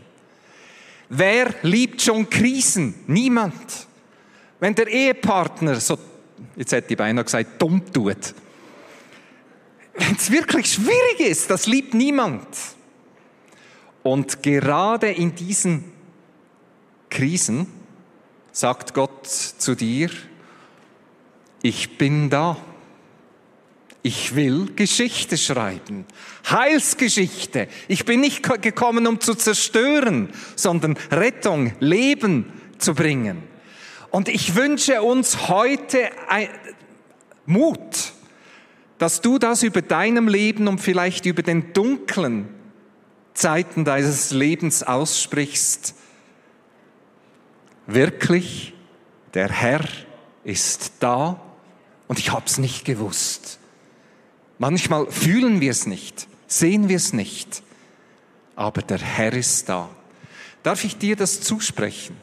Wer 1.09 1.53
liebt 1.61 2.01
schon 2.01 2.29
Krisen? 2.29 2.95
Niemand. 3.07 3.87
Wenn 4.59 4.75
der 4.75 4.87
Ehepartner 4.87 5.79
so, 5.79 5.97
jetzt 6.55 6.71
hätte 6.71 6.93
ich 6.93 6.97
beinahe 6.97 7.23
gesagt, 7.23 7.61
dumm 7.61 7.81
tut. 7.91 8.33
Wenn 9.93 10.15
es 10.15 10.31
wirklich 10.31 10.73
schwierig 10.73 11.19
ist, 11.19 11.49
das 11.49 11.67
liebt 11.67 11.93
niemand. 11.93 12.47
Und 14.01 14.43
gerade 14.43 15.11
in 15.11 15.35
diesen 15.35 15.85
Krisen 17.09 17.67
sagt 18.51 18.93
Gott 18.93 19.27
zu 19.27 19.75
dir, 19.75 20.09
ich 21.61 21.97
bin 21.97 22.29
da. 22.29 22.57
Ich 24.05 24.35
will 24.35 24.73
Geschichte 24.75 25.37
schreiben. 25.37 26.05
Heilsgeschichte. 26.49 27.69
Ich 27.87 28.03
bin 28.03 28.19
nicht 28.19 28.43
gekommen, 28.61 29.07
um 29.07 29.21
zu 29.21 29.33
zerstören, 29.33 30.33
sondern 30.57 30.97
Rettung, 31.09 31.71
Leben 31.79 32.51
zu 32.79 32.93
bringen. 32.93 33.43
Und 34.11 34.27
ich 34.27 34.55
wünsche 34.55 35.01
uns 35.01 35.47
heute 35.47 36.09
Mut, 37.45 38.11
dass 39.03 39.19
du 39.19 39.37
das 39.37 39.63
über 39.63 39.81
deinem 39.81 40.29
Leben 40.29 40.69
und 40.69 40.79
vielleicht 40.79 41.25
über 41.25 41.41
den 41.41 41.73
dunklen 41.73 42.47
Zeiten 43.33 43.83
deines 43.83 44.31
Lebens 44.31 44.81
aussprichst 44.81 45.95
wirklich, 47.85 48.73
der 49.33 49.49
Herr 49.49 49.83
ist 50.45 50.93
da 51.01 51.41
und 52.07 52.17
ich 52.17 52.31
habe 52.31 52.45
es 52.45 52.57
nicht 52.59 52.85
gewusst. 52.85 53.59
Manchmal 54.57 55.11
fühlen 55.11 55.59
wir 55.59 55.71
es 55.71 55.85
nicht, 55.85 56.29
sehen 56.47 56.87
wir 56.87 56.95
es 56.95 57.11
nicht, 57.11 57.61
aber 58.55 58.83
der 58.83 58.99
Herr 58.99 59.33
ist 59.33 59.67
da. 59.67 59.89
Darf 60.63 60.85
ich 60.85 60.97
dir 60.97 61.17
das 61.17 61.41
zusprechen? 61.41 62.15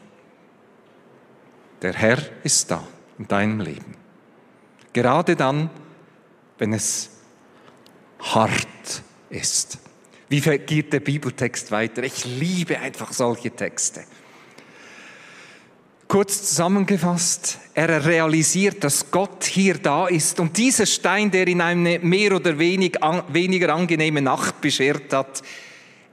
Der 1.83 1.93
Herr 1.93 2.17
ist 2.43 2.71
da 2.71 2.83
in 3.19 3.27
deinem 3.27 3.59
Leben. 3.59 3.93
Gerade 4.93 5.35
dann, 5.35 5.69
wenn 6.61 6.73
es 6.73 7.09
hart 8.19 9.01
ist. 9.31 9.79
Wie 10.29 10.41
geht 10.41 10.93
der 10.93 10.99
Bibeltext 10.99 11.71
weiter? 11.71 12.03
Ich 12.03 12.23
liebe 12.23 12.77
einfach 12.77 13.13
solche 13.13 13.49
Texte. 13.49 14.03
Kurz 16.07 16.49
zusammengefasst, 16.49 17.57
er 17.73 18.05
realisiert, 18.05 18.83
dass 18.83 19.09
Gott 19.09 19.43
hier 19.43 19.79
da 19.79 20.05
ist 20.05 20.39
und 20.39 20.55
dieser 20.55 20.85
Stein, 20.85 21.31
der 21.31 21.47
ihn 21.47 21.61
eine 21.61 21.97
mehr 21.97 22.35
oder 22.35 22.59
weniger 22.59 23.73
angenehme 23.73 24.21
Nacht 24.21 24.61
beschert 24.61 25.11
hat, 25.13 25.41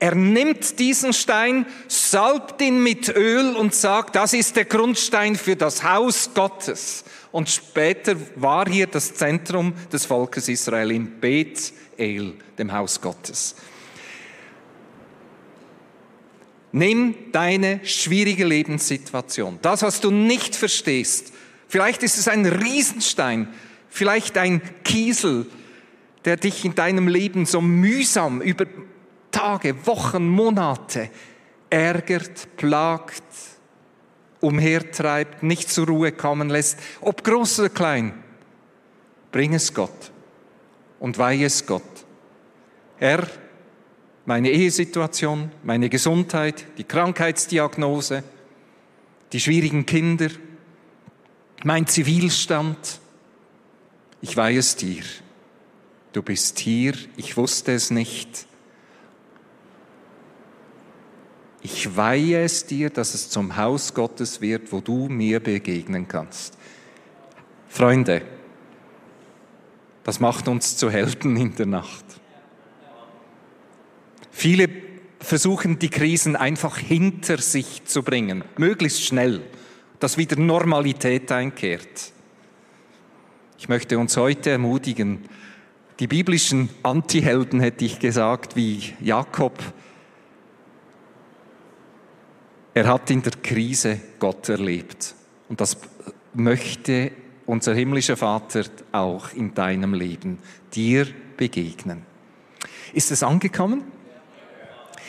er 0.01 0.15
nimmt 0.15 0.79
diesen 0.79 1.13
Stein, 1.13 1.67
salbt 1.89 2.63
ihn 2.63 2.83
mit 2.83 3.09
Öl 3.09 3.55
und 3.55 3.75
sagt, 3.75 4.17
das 4.17 4.33
ist 4.33 4.57
der 4.57 4.65
Grundstein 4.65 5.37
für 5.37 5.57
das 5.57 5.83
Haus 5.83 6.31
Gottes. 6.33 7.05
Und 7.31 7.49
später 7.49 8.17
war 8.37 8.69
hier 8.69 8.87
das 8.87 9.15
Zentrum 9.15 9.75
des 9.93 10.07
Volkes 10.07 10.49
Israel 10.49 10.91
in 10.91 11.21
Bethel, 11.21 12.35
dem 12.59 12.73
Haus 12.73 13.01
Gottes. 13.01 13.55
Nimm 16.73 17.15
deine 17.33 17.81
schwierige 17.85 18.45
Lebenssituation, 18.45 19.59
das, 19.63 19.83
was 19.83 20.01
du 20.01 20.11
nicht 20.11 20.55
verstehst. 20.55 21.33
Vielleicht 21.67 22.03
ist 22.03 22.19
es 22.19 22.29
ein 22.29 22.47
Riesenstein, 22.47 23.49
vielleicht 23.89 24.37
ein 24.39 24.61
Kiesel, 24.85 25.47
der 26.25 26.37
dich 26.37 26.65
in 26.65 26.75
deinem 26.75 27.09
Leben 27.09 27.47
so 27.47 27.61
mühsam 27.61 28.43
über 28.43 28.67
Tage, 29.31 29.87
Wochen, 29.87 30.29
Monate 30.29 31.11
ärgert, 31.71 32.57
plagt, 32.57 33.23
umhertreibt, 34.41 35.43
nicht 35.43 35.71
zur 35.71 35.87
Ruhe 35.87 36.13
kommen 36.13 36.49
lässt, 36.49 36.79
ob 37.01 37.25
groß 37.25 37.61
oder 37.61 37.69
klein. 37.69 38.13
Bring 39.33 39.55
es 39.55 39.75
Gott 39.75 40.13
und 41.01 41.19
weihe 41.19 41.47
es 41.47 41.67
Gott. 41.67 41.83
Herr, 42.97 43.27
meine 44.27 44.51
Ehesituation, 44.51 45.51
meine 45.63 45.89
Gesundheit, 45.89 46.67
die 46.77 46.85
Krankheitsdiagnose, 46.85 48.25
die 49.33 49.41
schwierigen 49.41 49.87
Kinder, 49.87 50.29
mein 51.65 51.87
Zivilstand. 51.87 53.01
Ich 54.21 54.37
weihe 54.37 54.59
es 54.59 54.77
dir. 54.77 55.03
Du 56.13 56.23
bist 56.23 56.59
hier, 56.59 56.95
ich 57.17 57.37
wusste 57.37 57.73
es 57.73 57.91
nicht. 57.91 58.48
Ich 61.63 61.97
weihe 61.97 62.45
es 62.45 62.67
dir, 62.67 62.91
dass 62.91 63.15
es 63.15 63.31
zum 63.31 63.57
Haus 63.57 63.95
Gottes 63.95 64.41
wird, 64.41 64.73
wo 64.73 64.81
du 64.81 65.09
mir 65.09 65.41
begegnen 65.41 66.07
kannst. 66.07 66.57
Freunde, 67.69 68.23
das 70.05 70.21
macht 70.21 70.49
uns 70.49 70.77
zu 70.77 70.91
Helden 70.91 71.37
in 71.37 71.55
der 71.57 71.67
Nacht. 71.67 72.05
Viele 74.31 74.69
versuchen 75.21 75.79
die 75.79 75.91
Krisen 75.91 76.37
einfach 76.37 76.79
hinter 76.79 77.39
sich 77.39 77.85
zu 77.85 78.03
bringen, 78.03 78.45
möglichst 78.57 79.03
schnell, 79.05 79.43
dass 79.99 80.17
wieder 80.17 80.37
Normalität 80.39 81.31
einkehrt. 81.33 82.13
Ich 83.59 83.69
möchte 83.69 83.99
uns 83.99 84.17
heute 84.17 84.51
ermutigen, 84.51 85.25
die 85.99 86.07
biblischen 86.07 86.69
Antihelden 86.85 87.59
hätte 87.59 87.85
ich 87.85 87.99
gesagt, 87.99 88.55
wie 88.55 88.95
Jakob, 89.01 89.59
er 92.79 92.87
hat 92.87 93.11
in 93.11 93.23
der 93.23 93.33
Krise 93.43 93.99
Gott 94.21 94.49
erlebt. 94.49 95.17
Und 95.49 95.61
das 95.61 95.79
möchte 96.33 97.11
unser 97.45 97.75
himmlischer 97.75 98.17
Vater 98.17 98.63
auch 98.93 99.33
in 99.33 99.53
deinem 99.53 99.95
Leben 99.95 100.39
dir 100.73 101.09
begegnen. 101.37 102.03
Ist 102.93 103.11
es 103.11 103.25
angekommen? 103.25 103.83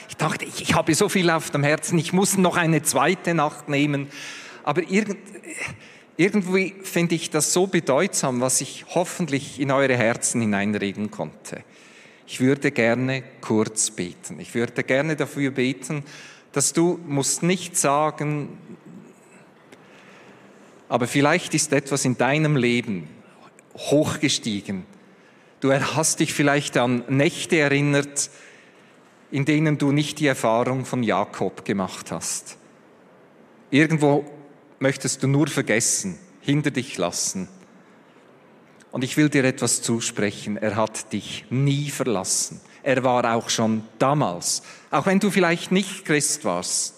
Ich 0.08 0.18
dachte, 0.18 0.46
ich, 0.46 0.74
habe 0.74 0.96
so 0.96 1.10
viel 1.10 1.30
auf 1.30 1.52
dem 1.52 1.64
Herzen, 1.64 2.00
ich 2.00 2.12
muss 2.12 2.40
noch 2.40 2.58
eine 2.58 2.82
zweite 2.82 3.36
Nacht 3.36 3.70
nehmen. 3.70 4.08
Aber 4.64 4.82
irgend, 4.90 5.20
irgendwie 6.18 6.74
finde 6.82 7.14
ich 7.14 7.30
das 7.30 7.54
so 7.54 7.68
bedeutsam, 7.68 8.42
was 8.42 8.62
ich 8.62 8.86
hoffentlich 8.96 9.60
in 9.60 9.70
eure 9.70 9.96
Herzen 9.96 10.42
hineinreden 10.42 11.12
konnte. 11.12 11.64
Ich 12.26 12.40
würde 12.40 12.72
gerne 12.72 13.22
kurz 13.42 13.92
beten. 13.92 14.40
Ich 14.40 14.56
würde 14.56 14.84
gerne 14.84 15.16
dafür 15.16 15.52
beten, 15.52 16.04
dass 16.52 16.74
du 16.74 17.00
musst 17.06 17.44
nicht 17.44 17.78
sagen, 17.78 18.58
aber 20.88 21.08
vielleicht 21.08 21.54
ist 21.54 21.72
etwas 21.72 22.04
in 22.06 22.18
deinem 22.18 22.56
Leben 22.56 23.08
hochgestiegen. 23.76 24.86
Du 25.60 25.72
hast 25.72 26.20
dich 26.20 26.34
vielleicht 26.34 26.78
an 26.78 27.04
Nächte 27.10 27.58
erinnert, 27.58 28.32
in 29.30 29.46
denen 29.46 29.78
du 29.78 29.92
nicht 29.92 30.20
die 30.20 30.28
Erfahrung 30.28 30.86
von 30.86 31.04
Jakob 31.04 31.66
gemacht 31.66 32.12
hast. 32.12 32.58
Irgendwo 33.70 34.26
möchtest 34.80 35.22
du 35.22 35.28
nur 35.28 35.48
vergessen, 35.48 36.18
hinter 36.42 36.72
dich 36.72 36.98
lassen. 36.98 37.48
Und 38.92 39.04
ich 39.04 39.18
will 39.18 39.30
dir 39.30 39.44
etwas 39.44 39.84
zusprechen. 39.84 40.58
Er 40.58 40.76
hat 40.76 41.14
dich 41.14 41.46
nie 41.52 41.92
verlassen. 41.92 42.60
Er 42.84 43.04
war 43.04 43.36
auch 43.36 43.50
schon 43.50 43.84
damals, 43.98 44.64
auch 44.92 45.06
wenn 45.06 45.20
du 45.20 45.30
vielleicht 45.30 45.72
nicht 45.72 46.06
Christ 46.06 46.46
warst, 46.46 46.96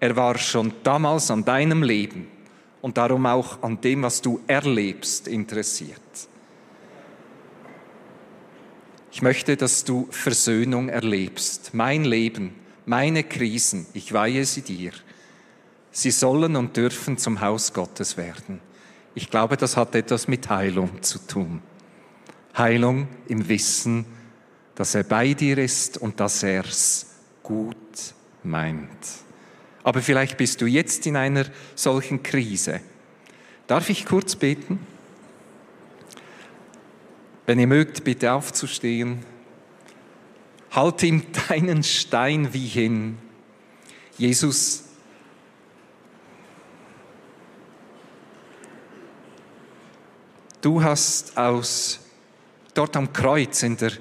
er 0.00 0.16
war 0.16 0.36
schon 0.36 0.72
damals 0.82 1.30
an 1.30 1.44
deinem 1.44 1.82
Leben 1.82 2.26
und 2.80 2.98
darum 2.98 3.24
auch 3.26 3.62
an 3.62 3.80
dem, 3.80 4.02
was 4.02 4.20
du 4.20 4.40
erlebst, 4.48 5.28
interessiert. 5.28 6.00
Ich 9.12 9.22
möchte, 9.22 9.56
dass 9.56 9.84
du 9.84 10.08
Versöhnung 10.10 10.88
erlebst. 10.88 11.74
Mein 11.74 12.04
Leben, 12.04 12.54
meine 12.86 13.22
Krisen, 13.22 13.86
ich 13.92 14.12
weihe 14.12 14.44
sie 14.44 14.62
dir. 14.62 14.90
Sie 15.92 16.10
sollen 16.10 16.56
und 16.56 16.76
dürfen 16.76 17.18
zum 17.18 17.40
Haus 17.40 17.72
Gottes 17.72 18.16
werden. 18.16 18.60
Ich 19.14 19.30
glaube, 19.30 19.56
das 19.56 19.76
hat 19.76 19.94
etwas 19.94 20.26
mit 20.26 20.48
Heilung 20.48 21.02
zu 21.02 21.18
tun. 21.18 21.62
Heilung 22.56 23.06
im 23.28 23.48
Wissen, 23.48 24.06
dass 24.74 24.94
er 24.94 25.04
bei 25.04 25.34
dir 25.34 25.58
ist 25.58 25.98
und 25.98 26.20
dass 26.20 26.42
er 26.42 26.64
es 26.64 27.06
gut 27.42 27.76
meint. 28.42 28.88
Aber 29.84 30.00
vielleicht 30.00 30.36
bist 30.36 30.60
du 30.60 30.66
jetzt 30.66 31.06
in 31.06 31.16
einer 31.16 31.44
solchen 31.74 32.22
Krise. 32.22 32.80
Darf 33.66 33.90
ich 33.90 34.06
kurz 34.06 34.36
beten? 34.36 34.80
Wenn 37.46 37.58
ihr 37.58 37.66
mögt, 37.66 38.04
bitte 38.04 38.32
aufzustehen. 38.32 39.24
Halt 40.70 41.02
ihm 41.02 41.24
deinen 41.48 41.82
Stein 41.82 42.52
wie 42.54 42.66
hin. 42.66 43.18
Jesus, 44.16 44.84
du 50.60 50.82
hast 50.82 51.36
aus 51.36 52.00
dort 52.74 52.96
am 52.96 53.12
Kreuz 53.12 53.62
in 53.62 53.76
der 53.76 53.92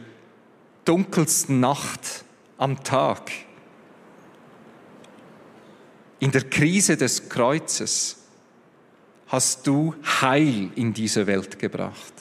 dunkelsten 0.91 1.61
Nacht 1.61 2.25
am 2.57 2.83
Tag, 2.83 3.31
in 6.19 6.31
der 6.31 6.43
Krise 6.49 6.97
des 6.97 7.29
Kreuzes, 7.29 8.17
hast 9.27 9.65
du 9.65 9.95
Heil 10.03 10.69
in 10.75 10.93
diese 10.93 11.27
Welt 11.27 11.59
gebracht. 11.59 12.13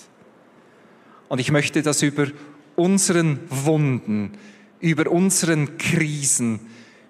Und 1.29 1.41
ich 1.41 1.51
möchte 1.51 1.83
das 1.83 2.03
über 2.03 2.29
unseren 2.77 3.41
Wunden, 3.49 4.39
über 4.79 5.11
unseren 5.11 5.77
Krisen, 5.77 6.61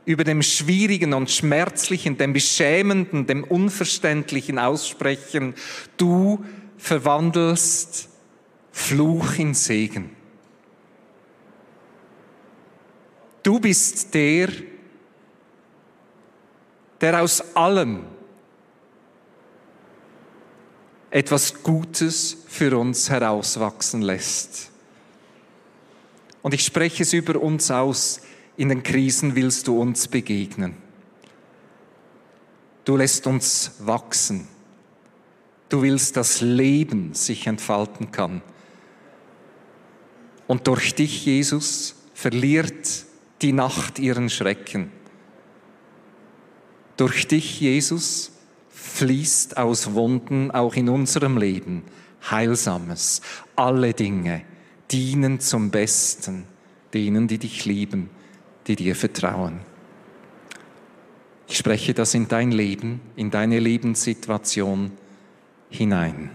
über 0.07 0.25
dem 0.25 0.40
Schwierigen 0.40 1.12
und 1.12 1.31
Schmerzlichen, 1.31 2.16
dem 2.16 2.33
Beschämenden, 2.33 3.27
dem 3.27 3.44
Unverständlichen 3.44 4.59
aussprechen. 4.59 5.53
Du 5.99 6.42
verwandelst 6.79 8.09
Fluch 8.73 9.35
in 9.35 9.53
Segen. 9.53 10.19
Du 13.51 13.59
bist 13.59 14.15
der, 14.15 14.49
der 17.01 17.21
aus 17.21 17.57
allem 17.57 18.05
etwas 21.11 21.61
Gutes 21.61 22.45
für 22.47 22.79
uns 22.79 23.11
herauswachsen 23.11 24.03
lässt. 24.03 24.71
Und 26.43 26.55
ich 26.55 26.65
spreche 26.65 27.03
es 27.03 27.13
über 27.13 27.43
uns 27.43 27.73
aus, 27.73 28.21
in 28.57 28.69
den 28.69 28.85
Krisen 28.85 29.35
willst 29.35 29.67
du 29.67 29.81
uns 29.81 30.07
begegnen. 30.07 30.77
Du 32.85 32.97
lässt 32.97 33.27
uns 33.27 33.73
wachsen. 33.81 34.47
Du 35.69 35.83
willst, 35.83 36.17
dass 36.17 36.41
Leben 36.41 37.15
sich 37.15 37.49
entfalten 37.49 38.13
kann. 38.13 38.43
Und 40.47 40.69
durch 40.69 40.95
dich, 40.95 41.27
Jesus, 41.27 41.97
verliert 42.15 43.10
die 43.42 43.53
Nacht 43.53 43.98
ihren 43.98 44.31
Schrecken. 44.31 44.90
Durch 46.96 47.26
dich, 47.26 47.61
Jesus, 47.61 48.33
fließt 48.68 49.57
aus 49.57 49.94
Wunden 49.94 50.50
auch 50.50 50.74
in 50.74 50.88
unserem 50.88 51.38
Leben 51.38 51.83
Heilsames. 52.31 53.22
Alle 53.57 53.94
Dinge 53.94 54.42
dienen 54.90 55.40
zum 55.40 55.70
Besten 55.70 56.44
denen, 56.92 57.29
die 57.29 57.38
dich 57.38 57.64
lieben, 57.64 58.11
die 58.66 58.76
dir 58.76 58.96
vertrauen. 58.96 59.61
Ich 61.48 61.57
spreche 61.57 61.94
das 61.94 62.14
in 62.14 62.29
dein 62.29 62.53
Leben, 62.53 63.00
in 63.16 63.31
deine 63.31 63.59
Lebenssituation 63.59 64.92
hinein. 65.68 66.31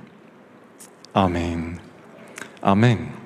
Amen. 1.13 1.79
Amen. 2.61 3.24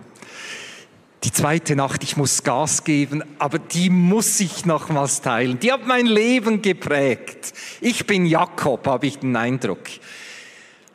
Die 1.25 1.31
zweite 1.33 1.75
Nacht, 1.75 2.03
ich 2.03 2.15
muss 2.15 2.43
Gas 2.43 2.85
geben, 2.85 3.23
aber 3.39 3.59
die 3.59 3.89
muss 3.89 4.39
ich 4.39 4.65
nochmals 4.65 5.21
teilen. 5.21 5.59
Die 5.59 5.71
hat 5.71 5.85
mein 5.85 6.05
Leben 6.05 6.61
geprägt. 6.61 7.53
Ich 7.81 8.07
bin 8.07 8.25
Jakob, 8.25 8.87
habe 8.87 9.07
ich 9.07 9.19
den 9.19 9.35
Eindruck. 9.35 9.81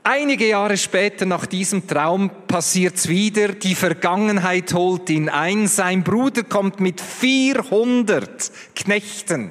Einige 0.03 0.49
Jahre 0.49 0.79
später 0.79 1.27
nach 1.27 1.45
diesem 1.45 1.87
Traum 1.87 2.31
passiert's 2.47 3.09
wieder. 3.09 3.49
Die 3.49 3.75
Vergangenheit 3.75 4.73
holt 4.73 5.11
ihn 5.11 5.29
ein. 5.29 5.67
Sein 5.67 6.03
Bruder 6.03 6.43
kommt 6.43 6.81
mit 6.81 7.03
400 7.03 8.51
Knechten. 8.75 9.51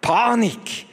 Panik. 0.00 0.86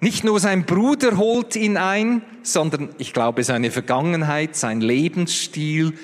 Nicht 0.00 0.22
nur 0.22 0.38
sein 0.38 0.66
Bruder 0.66 1.16
holt 1.16 1.56
ihn 1.56 1.78
ein, 1.78 2.20
sondern 2.42 2.90
ich 2.98 3.14
glaube 3.14 3.42
seine 3.42 3.70
Vergangenheit, 3.70 4.54
sein 4.54 4.82
Lebensstil, 4.82 5.94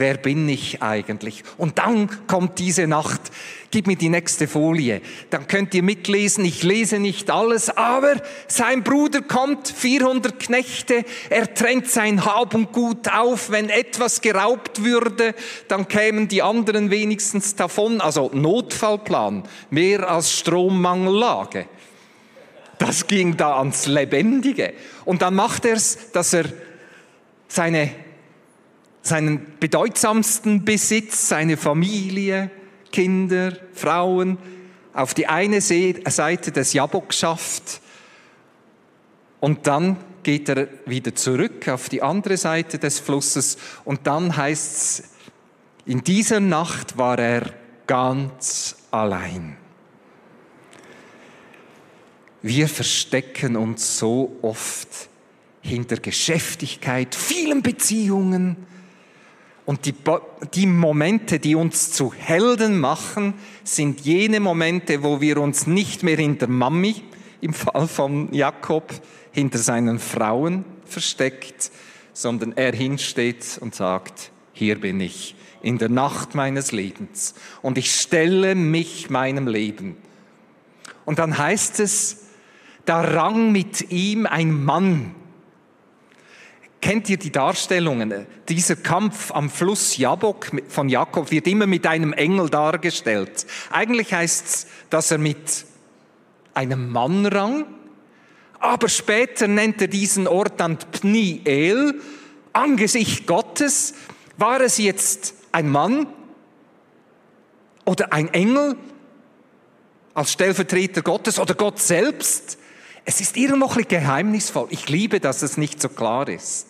wer 0.00 0.16
bin 0.16 0.48
ich 0.48 0.82
eigentlich? 0.82 1.44
Und 1.56 1.78
dann 1.78 2.26
kommt 2.26 2.58
diese 2.58 2.86
Nacht. 2.86 3.20
Gib 3.70 3.86
mir 3.86 3.96
die 3.96 4.08
nächste 4.08 4.48
Folie. 4.48 5.00
Dann 5.30 5.46
könnt 5.46 5.74
ihr 5.74 5.84
mitlesen. 5.84 6.44
Ich 6.44 6.64
lese 6.64 6.98
nicht 6.98 7.30
alles, 7.30 7.70
aber 7.70 8.14
sein 8.48 8.82
Bruder 8.82 9.22
kommt, 9.22 9.68
400 9.68 10.40
Knechte. 10.40 11.04
Er 11.28 11.54
trennt 11.54 11.88
sein 11.88 12.24
Hab 12.24 12.54
und 12.54 12.72
Gut 12.72 13.12
auf. 13.12 13.50
Wenn 13.50 13.68
etwas 13.68 14.20
geraubt 14.20 14.82
würde, 14.82 15.34
dann 15.68 15.86
kämen 15.86 16.26
die 16.26 16.42
anderen 16.42 16.90
wenigstens 16.90 17.54
davon. 17.54 18.00
Also 18.00 18.30
Notfallplan, 18.34 19.44
mehr 19.70 20.10
als 20.10 20.32
Strommangellage. 20.32 21.66
Das 22.78 23.06
ging 23.06 23.36
da 23.36 23.58
ans 23.58 23.86
Lebendige. 23.86 24.72
Und 25.04 25.22
dann 25.22 25.34
macht 25.34 25.66
er 25.66 25.74
es, 25.74 26.10
dass 26.12 26.32
er 26.32 26.46
seine 27.46 27.90
seinen 29.02 29.58
bedeutsamsten 29.58 30.64
Besitz, 30.64 31.28
seine 31.28 31.56
Familie, 31.56 32.50
Kinder, 32.92 33.56
Frauen, 33.72 34.38
auf 34.92 35.14
die 35.14 35.26
eine 35.26 35.60
Seite 35.60 36.52
des 36.52 36.72
Jabok 36.72 37.14
schafft 37.14 37.80
und 39.40 39.66
dann 39.66 39.96
geht 40.22 40.48
er 40.48 40.68
wieder 40.86 41.14
zurück 41.14 41.68
auf 41.68 41.88
die 41.88 42.02
andere 42.02 42.36
Seite 42.36 42.78
des 42.78 42.98
Flusses 42.98 43.56
und 43.84 44.06
dann 44.06 44.36
heißt 44.36 44.76
es, 44.76 45.02
in 45.86 46.04
dieser 46.04 46.40
Nacht 46.40 46.98
war 46.98 47.18
er 47.18 47.54
ganz 47.86 48.76
allein. 48.90 49.56
Wir 52.42 52.68
verstecken 52.68 53.56
uns 53.56 53.98
so 53.98 54.38
oft 54.42 55.08
hinter 55.62 55.96
Geschäftigkeit, 55.96 57.14
vielen 57.14 57.62
Beziehungen, 57.62 58.56
und 59.70 59.86
die, 59.86 59.94
die 60.54 60.66
Momente, 60.66 61.38
die 61.38 61.54
uns 61.54 61.92
zu 61.92 62.12
Helden 62.12 62.80
machen, 62.80 63.34
sind 63.62 64.00
jene 64.00 64.40
Momente, 64.40 65.04
wo 65.04 65.20
wir 65.20 65.38
uns 65.38 65.68
nicht 65.68 66.02
mehr 66.02 66.16
hinter 66.16 66.48
Mami, 66.48 66.96
im 67.40 67.54
Fall 67.54 67.86
von 67.86 68.34
Jakob, 68.34 68.92
hinter 69.30 69.58
seinen 69.58 70.00
Frauen 70.00 70.64
versteckt, 70.86 71.70
sondern 72.12 72.52
er 72.56 72.72
hinsteht 72.72 73.58
und 73.60 73.76
sagt, 73.76 74.32
hier 74.52 74.80
bin 74.80 74.98
ich 74.98 75.36
in 75.62 75.78
der 75.78 75.88
Nacht 75.88 76.34
meines 76.34 76.72
Lebens 76.72 77.36
und 77.62 77.78
ich 77.78 77.94
stelle 77.94 78.56
mich 78.56 79.08
meinem 79.08 79.46
Leben. 79.46 79.96
Und 81.04 81.20
dann 81.20 81.38
heißt 81.38 81.78
es, 81.78 82.24
da 82.86 83.02
rang 83.02 83.52
mit 83.52 83.92
ihm 83.92 84.26
ein 84.26 84.64
Mann 84.64 85.14
Kennt 86.90 87.08
ihr 87.08 87.18
die 87.18 87.30
Darstellungen? 87.30 88.26
Dieser 88.48 88.74
Kampf 88.74 89.30
am 89.30 89.48
Fluss 89.48 89.96
Jabok 89.96 90.50
von 90.66 90.88
Jakob 90.88 91.30
wird 91.30 91.46
immer 91.46 91.68
mit 91.68 91.86
einem 91.86 92.12
Engel 92.12 92.50
dargestellt. 92.50 93.46
Eigentlich 93.70 94.12
heißt 94.12 94.44
es, 94.44 94.66
dass 94.90 95.12
er 95.12 95.18
mit 95.18 95.66
einem 96.52 96.90
Mann 96.90 97.26
rang, 97.26 97.64
aber 98.58 98.88
später 98.88 99.46
nennt 99.46 99.80
er 99.80 99.86
diesen 99.86 100.26
Ort 100.26 100.58
dann 100.58 100.78
Pniel, 100.78 102.00
Angesicht 102.52 103.24
Gottes. 103.24 103.94
War 104.36 104.60
es 104.60 104.76
jetzt 104.78 105.34
ein 105.52 105.68
Mann 105.68 106.08
oder 107.84 108.12
ein 108.12 108.34
Engel 108.34 108.74
als 110.14 110.32
Stellvertreter 110.32 111.02
Gottes 111.02 111.38
oder 111.38 111.54
Gott 111.54 111.78
selbst? 111.78 112.58
Es 113.04 113.20
ist 113.20 113.36
irgendwo 113.36 113.66
ein 113.66 113.76
bisschen 113.76 113.88
geheimnisvoll. 113.90 114.66
Ich 114.70 114.88
liebe, 114.88 115.20
dass 115.20 115.42
es 115.42 115.56
nicht 115.56 115.80
so 115.80 115.88
klar 115.88 116.28
ist. 116.28 116.69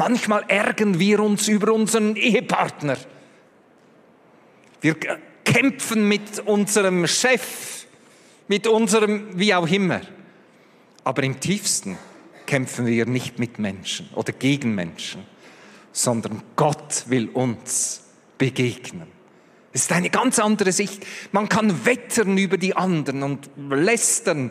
Manchmal 0.00 0.44
ärgern 0.48 0.98
wir 0.98 1.20
uns 1.20 1.46
über 1.46 1.74
unseren 1.74 2.16
Ehepartner. 2.16 2.96
Wir 4.80 4.96
kämpfen 5.44 6.08
mit 6.08 6.38
unserem 6.46 7.06
Chef, 7.06 7.84
mit 8.48 8.66
unserem, 8.66 9.38
wie 9.38 9.54
auch 9.54 9.68
immer. 9.68 10.00
Aber 11.04 11.22
im 11.22 11.38
tiefsten 11.38 11.98
kämpfen 12.46 12.86
wir 12.86 13.04
nicht 13.04 13.38
mit 13.38 13.58
Menschen 13.58 14.08
oder 14.14 14.32
gegen 14.32 14.74
Menschen, 14.74 15.22
sondern 15.92 16.44
Gott 16.56 17.04
will 17.08 17.28
uns 17.28 18.02
begegnen. 18.38 19.08
Es 19.74 19.82
ist 19.82 19.92
eine 19.92 20.08
ganz 20.08 20.38
andere 20.38 20.72
Sicht. 20.72 21.04
Man 21.30 21.50
kann 21.50 21.84
wettern 21.84 22.38
über 22.38 22.56
die 22.56 22.74
anderen 22.74 23.22
und 23.22 23.50
lästern, 23.68 24.50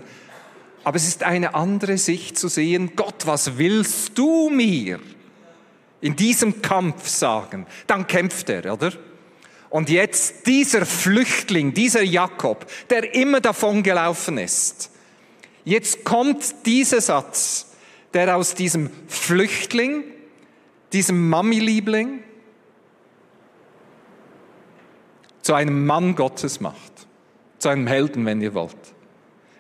aber 0.84 0.98
es 0.98 1.08
ist 1.08 1.24
eine 1.24 1.56
andere 1.56 1.98
Sicht 1.98 2.38
zu 2.38 2.50
sehen, 2.50 2.92
Gott, 2.96 3.26
was 3.26 3.58
willst 3.58 4.16
du 4.16 4.52
mir? 4.52 5.00
In 6.02 6.16
diesem 6.16 6.62
Kampf 6.62 7.08
sagen, 7.08 7.66
dann 7.88 8.08
kämpft 8.08 8.50
er, 8.50 8.74
oder? 8.74 8.92
Und 9.70 9.90
jetzt 9.90 10.48
dieser 10.48 10.86
Flüchtling, 10.86 11.74
dieser 11.74 12.02
Jakob, 12.02 12.66
der 12.90 13.14
immer 13.14 13.40
davon 13.40 13.84
gelaufen 13.84 14.38
ist, 14.38 14.92
jetzt 15.64 16.04
kommt 16.04 16.66
dieser 16.66 17.02
Satz, 17.02 17.68
der 18.14 18.36
aus 18.36 18.56
diesem 18.56 18.90
Flüchtling, 19.08 20.04
diesem 20.92 21.30
Mami-Liebling, 21.30 22.24
zu 25.42 25.54
einem 25.54 25.86
Mann 25.86 26.16
Gottes 26.16 26.60
macht, 26.60 26.92
zu 27.60 27.70
einem 27.70 27.88
Helden, 27.88 28.26
wenn 28.26 28.42
ihr 28.42 28.54
wollt. 28.54 28.76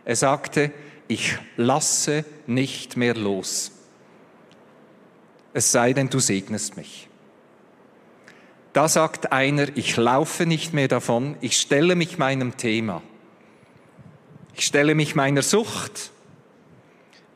Er 0.05 0.15
sagte, 0.15 0.71
ich 1.07 1.37
lasse 1.55 2.25
nicht 2.47 2.97
mehr 2.97 3.15
los 3.15 3.71
es 5.53 5.71
sei 5.71 5.93
denn, 5.93 6.09
du 6.09 6.19
segnest 6.19 6.77
mich. 6.77 7.07
Da 8.73 8.87
sagt 8.87 9.31
einer, 9.31 9.75
ich 9.75 9.97
laufe 9.97 10.45
nicht 10.45 10.73
mehr 10.73 10.87
davon, 10.87 11.35
ich 11.41 11.59
stelle 11.59 11.95
mich 11.95 12.17
meinem 12.17 12.57
Thema. 12.57 13.01
Ich 14.55 14.65
stelle 14.65 14.93
mich 14.93 15.15
meiner 15.15 15.41
Sucht. 15.41 16.11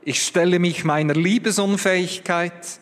Ich 0.03 0.21
stelle 0.21 0.59
mich 0.59 0.83
meiner 0.83 1.13
Liebesunfähigkeit. 1.13 2.79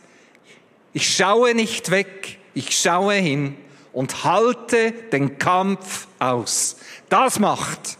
Ich 0.94 1.16
schaue 1.16 1.54
nicht 1.54 1.92
weg, 1.92 2.40
ich 2.54 2.78
schaue 2.78 3.14
hin 3.14 3.56
und 3.94 4.24
halte 4.24 4.92
den 5.12 5.38
Kampf 5.38 6.08
aus. 6.20 6.78
Das 7.10 7.40
macht 7.40 7.98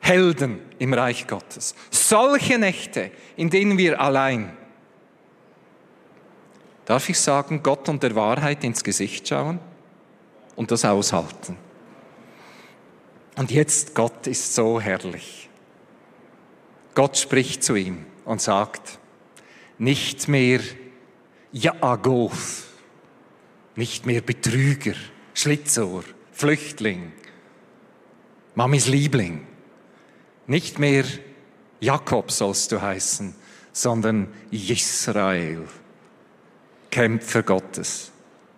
Helden 0.00 0.60
im 0.78 0.94
Reich 0.94 1.26
Gottes. 1.26 1.74
Solche 1.90 2.58
Nächte, 2.58 3.10
in 3.36 3.50
denen 3.50 3.76
wir 3.76 4.00
allein 4.00 4.55
darf 6.86 7.08
ich 7.08 7.20
sagen, 7.20 7.62
Gott 7.62 7.88
und 7.88 8.02
der 8.02 8.14
Wahrheit 8.14 8.64
ins 8.64 8.82
Gesicht 8.82 9.28
schauen 9.28 9.58
und 10.54 10.70
das 10.70 10.84
aushalten. 10.84 11.58
Und 13.36 13.50
jetzt, 13.50 13.94
Gott 13.94 14.26
ist 14.26 14.54
so 14.54 14.80
herrlich. 14.80 15.50
Gott 16.94 17.18
spricht 17.18 17.62
zu 17.62 17.74
ihm 17.74 18.06
und 18.24 18.40
sagt, 18.40 18.98
nicht 19.76 20.28
mehr 20.28 20.60
Jaagoth, 21.52 22.64
nicht 23.74 24.06
mehr 24.06 24.22
Betrüger, 24.22 24.94
Schlitzohr, 25.34 26.04
Flüchtling, 26.32 27.12
Mamis 28.54 28.86
Liebling, 28.86 29.46
nicht 30.46 30.78
mehr 30.78 31.04
Jakob 31.80 32.30
sollst 32.30 32.72
du 32.72 32.80
heißen, 32.80 33.34
sondern 33.72 34.28
Israel, 34.50 35.68
Kämpfer 36.90 37.42
Gottes. 37.42 38.12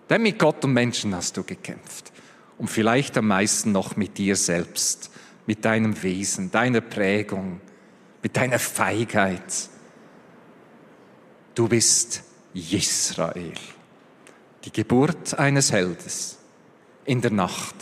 Denn 0.08 0.22
mit 0.22 0.38
Gott 0.38 0.64
und 0.64 0.72
Menschen 0.72 1.14
hast 1.14 1.36
du 1.36 1.44
gekämpft. 1.44 2.12
Und 2.56 2.68
vielleicht 2.68 3.16
am 3.16 3.28
meisten 3.28 3.72
noch 3.72 3.96
mit 3.96 4.18
dir 4.18 4.36
selbst, 4.36 5.10
mit 5.46 5.64
deinem 5.64 6.02
Wesen, 6.02 6.50
deiner 6.50 6.80
Prägung, 6.80 7.60
mit 8.22 8.36
deiner 8.36 8.58
Feigheit. 8.58 9.68
Du 11.54 11.68
bist 11.68 12.24
Israel, 12.54 13.54
die 14.64 14.72
Geburt 14.72 15.38
eines 15.38 15.72
Heldes 15.72 16.38
in 17.04 17.20
der 17.20 17.30
Nacht, 17.30 17.74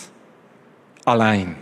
allein, 1.05 1.57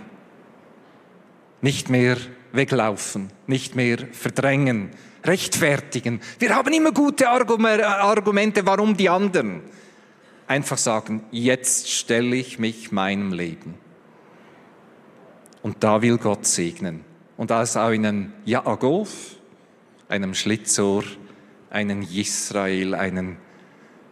nicht 1.61 1.89
mehr 1.89 2.17
weglaufen, 2.53 3.31
nicht 3.47 3.75
mehr 3.75 3.99
verdrängen, 4.13 4.91
rechtfertigen. 5.25 6.21
Wir 6.39 6.55
haben 6.55 6.73
immer 6.73 6.93
gute 6.93 7.29
Argumente, 7.29 8.67
warum 8.67 8.97
die 8.97 9.09
anderen. 9.09 9.63
Einfach 10.47 10.79
sagen, 10.79 11.25
jetzt 11.31 11.91
stelle 11.91 12.37
ich 12.37 12.59
mich 12.59 12.93
meinem 12.93 13.33
Leben. 13.33 13.75
Und 15.63 15.83
da 15.83 16.03
will 16.03 16.19
Gott 16.19 16.47
segnen. 16.47 17.05
Und 17.37 17.51
als 17.51 17.77
einen 17.77 18.35
Jaagov, 18.45 19.37
einem 20.09 20.35
Schlitzohr, 20.35 21.05
einen 21.71 22.03
Israel, 22.03 22.95
einen 22.95 23.39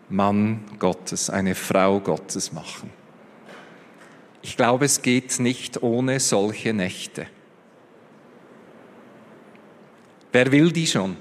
Mann 0.09 0.65
Gottes, 0.79 1.31
eine 1.31 1.55
Frau 1.55 2.01
Gottes 2.01 2.53
machen. 2.53 2.91
Ich 4.41 4.57
glaube, 4.57 4.87
es 4.87 5.03
geht 5.03 5.39
nicht 5.39 5.83
ohne 5.83 6.19
solche 6.19 6.73
Nächte. 6.73 7.27
Wer 10.33 10.51
will 10.51 10.73
die 10.73 10.87
schon? 10.87 11.17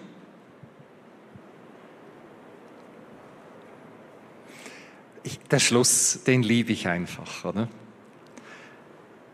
Ich, 5.24 5.38
der 5.40 5.60
Schluss, 5.60 6.24
den 6.26 6.42
liebe 6.42 6.72
ich 6.72 6.88
einfach, 6.88 7.46
oder? 7.46 7.68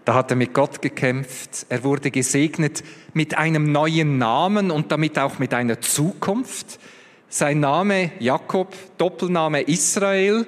Da 0.04 0.16
hat 0.16 0.32
er 0.32 0.38
mit 0.38 0.54
Gott 0.54 0.82
gekämpft. 0.82 1.66
Er 1.70 1.84
wurde 1.84 2.12
gesegnet 2.12 2.84
mit 3.14 3.38
einem 3.38 3.72
neuen 3.72 4.18
Namen 4.18 4.72
und 4.72 4.92
damit 4.92 5.20
auch 5.20 5.38
mit 5.38 5.54
einer 5.54 5.80
Zukunft. 5.80 6.80
Sein 7.30 7.60
Name 7.60 8.12
Jakob, 8.20 8.74
Doppelname 8.98 9.62
Israel, 9.62 10.48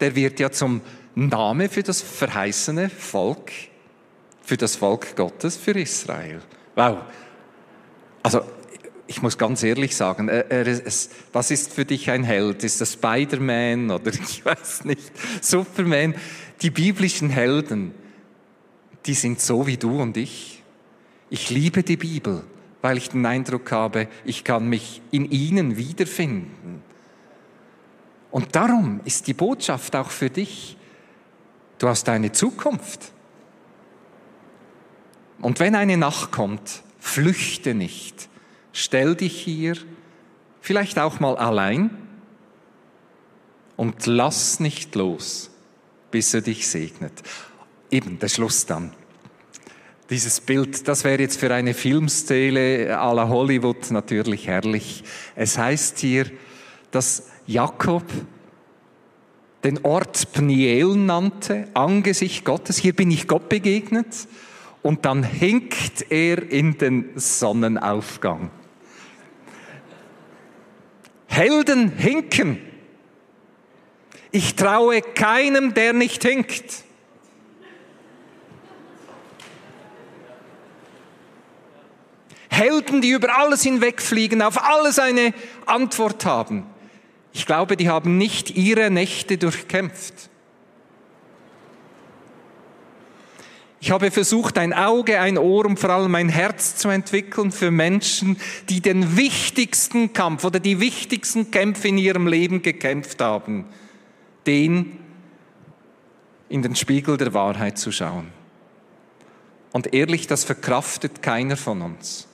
der 0.00 0.14
wird 0.16 0.40
ja 0.40 0.50
zum 0.50 0.80
Name 1.14 1.68
für 1.68 1.82
das 1.82 2.02
verheißene 2.02 2.90
Volk, 2.90 3.52
für 4.42 4.56
das 4.56 4.76
Volk 4.76 5.14
Gottes, 5.14 5.56
für 5.56 5.78
Israel. 5.78 6.40
Wow. 6.74 6.98
Also, 8.22 8.42
ich 9.06 9.22
muss 9.22 9.38
ganz 9.38 9.62
ehrlich 9.62 9.96
sagen, 9.96 10.28
was 11.32 11.50
ist 11.50 11.72
für 11.72 11.84
dich 11.84 12.10
ein 12.10 12.22
Held? 12.22 12.62
Ist 12.62 12.80
das 12.80 12.92
Spider-Man 12.92 13.90
oder 13.90 14.12
ich 14.12 14.44
weiß 14.44 14.84
nicht, 14.84 15.12
Superman? 15.40 16.14
Die 16.62 16.70
biblischen 16.70 17.30
Helden, 17.30 17.92
die 19.06 19.14
sind 19.14 19.40
so 19.40 19.66
wie 19.66 19.76
du 19.76 20.00
und 20.00 20.16
ich. 20.16 20.62
Ich 21.30 21.50
liebe 21.50 21.82
die 21.82 21.96
Bibel 21.96 22.44
weil 22.82 22.96
ich 22.96 23.10
den 23.10 23.26
Eindruck 23.26 23.70
habe, 23.72 24.08
ich 24.24 24.44
kann 24.44 24.68
mich 24.68 25.02
in 25.10 25.30
ihnen 25.30 25.76
wiederfinden. 25.76 26.82
Und 28.30 28.54
darum 28.54 29.00
ist 29.04 29.26
die 29.26 29.34
Botschaft 29.34 29.96
auch 29.96 30.10
für 30.10 30.30
dich, 30.30 30.76
du 31.78 31.88
hast 31.88 32.08
eine 32.08 32.32
Zukunft. 32.32 33.12
Und 35.40 35.58
wenn 35.58 35.74
eine 35.74 35.96
Nacht 35.96 36.30
kommt, 36.30 36.82
flüchte 37.00 37.74
nicht, 37.74 38.28
stell 38.72 39.16
dich 39.16 39.40
hier, 39.40 39.76
vielleicht 40.60 40.98
auch 40.98 41.18
mal 41.18 41.36
allein 41.36 41.90
und 43.76 44.06
lass 44.06 44.60
nicht 44.60 44.94
los, 44.94 45.50
bis 46.10 46.34
er 46.34 46.42
dich 46.42 46.68
segnet. 46.68 47.12
Eben 47.90 48.18
der 48.18 48.28
Schluss 48.28 48.66
dann. 48.66 48.92
Dieses 50.10 50.40
Bild, 50.40 50.86
das 50.86 51.04
wäre 51.04 51.20
jetzt 51.20 51.38
für 51.38 51.52
eine 51.54 51.72
Filmstele 51.72 52.98
à 53.00 53.14
la 53.14 53.28
Hollywood 53.28 53.90
natürlich 53.90 54.46
herrlich. 54.46 55.04
Es 55.36 55.56
heißt 55.56 55.98
hier, 55.98 56.30
dass 56.90 57.28
Jakob 57.46 58.04
den 59.64 59.84
Ort 59.84 60.32
Pniel 60.32 60.96
nannte, 60.96 61.68
Angesicht 61.74 62.44
Gottes. 62.44 62.76
Hier 62.78 62.94
bin 62.94 63.10
ich 63.10 63.28
Gott 63.28 63.48
begegnet. 63.48 64.06
Und 64.82 65.04
dann 65.04 65.22
hinkt 65.22 66.10
er 66.10 66.50
in 66.50 66.78
den 66.78 67.10
Sonnenaufgang. 67.16 68.50
Helden 71.26 71.90
hinken. 71.96 72.58
Ich 74.32 74.56
traue 74.56 75.02
keinem, 75.02 75.74
der 75.74 75.92
nicht 75.92 76.22
hinkt. 76.22 76.84
Helden, 82.48 83.00
die 83.00 83.10
über 83.10 83.36
alles 83.36 83.62
hinwegfliegen, 83.62 84.42
auf 84.42 84.62
alles 84.62 84.98
eine 84.98 85.32
Antwort 85.66 86.24
haben. 86.24 86.66
Ich 87.32 87.46
glaube, 87.46 87.76
die 87.76 87.88
haben 87.88 88.18
nicht 88.18 88.50
ihre 88.50 88.90
Nächte 88.90 89.38
durchkämpft. 89.38 90.29
Ich 93.82 93.90
habe 93.90 94.10
versucht, 94.10 94.58
ein 94.58 94.74
Auge, 94.74 95.20
ein 95.20 95.38
Ohr 95.38 95.64
und 95.64 95.78
vor 95.78 95.88
allem 95.88 96.14
ein 96.14 96.28
Herz 96.28 96.76
zu 96.76 96.90
entwickeln 96.90 97.50
für 97.50 97.70
Menschen, 97.70 98.36
die 98.68 98.82
den 98.82 99.16
wichtigsten 99.16 100.12
Kampf 100.12 100.44
oder 100.44 100.60
die 100.60 100.80
wichtigsten 100.80 101.50
Kämpfe 101.50 101.88
in 101.88 101.96
ihrem 101.96 102.26
Leben 102.26 102.60
gekämpft 102.60 103.22
haben, 103.22 103.64
den 104.46 104.98
in 106.50 106.60
den 106.60 106.76
Spiegel 106.76 107.16
der 107.16 107.32
Wahrheit 107.32 107.78
zu 107.78 107.90
schauen. 107.90 108.28
Und 109.72 109.94
ehrlich, 109.94 110.26
das 110.26 110.44
verkraftet 110.44 111.22
keiner 111.22 111.56
von 111.56 111.80
uns. 111.80 112.28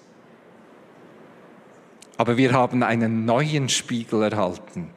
Aber 2.17 2.37
wir 2.37 2.55
haben 2.55 2.83
einen 2.83 3.25
neuen 3.25 3.69
Spiegel 3.69 4.23
erhalten. 4.23 4.91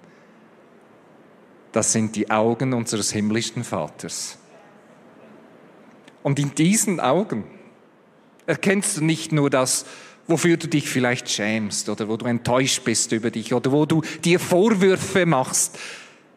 Das 1.73 1.91
sind 1.91 2.15
die 2.15 2.31
Augen 2.31 2.73
unseres 2.73 3.11
himmlischen 3.11 3.63
Vaters. 3.63 4.38
Und 6.23 6.39
in 6.39 6.53
diesen 6.55 6.99
Augen 6.99 7.43
erkennst 8.45 8.97
du 8.97 9.03
nicht 9.03 9.31
nur 9.31 9.49
das, 9.49 9.85
wofür 10.27 10.57
du 10.57 10.67
dich 10.67 10.89
vielleicht 10.89 11.29
schämst 11.29 11.89
oder 11.89 12.07
wo 12.07 12.17
du 12.17 12.25
enttäuscht 12.25 12.83
bist 12.83 13.11
über 13.11 13.31
dich 13.31 13.53
oder 13.53 13.71
wo 13.71 13.85
du 13.85 14.01
dir 14.23 14.39
Vorwürfe 14.39 15.25
machst. 15.25 15.77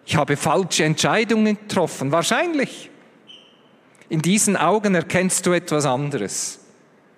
Ich 0.07 0.17
habe 0.17 0.37
falsche 0.37 0.85
Entscheidungen 0.85 1.59
getroffen, 1.59 2.11
wahrscheinlich. 2.11 2.91
In 4.09 4.23
diesen 4.23 4.57
Augen 4.57 4.95
erkennst 4.95 5.47
du 5.47 5.53
etwas 5.53 5.85
anderes. 5.87 6.59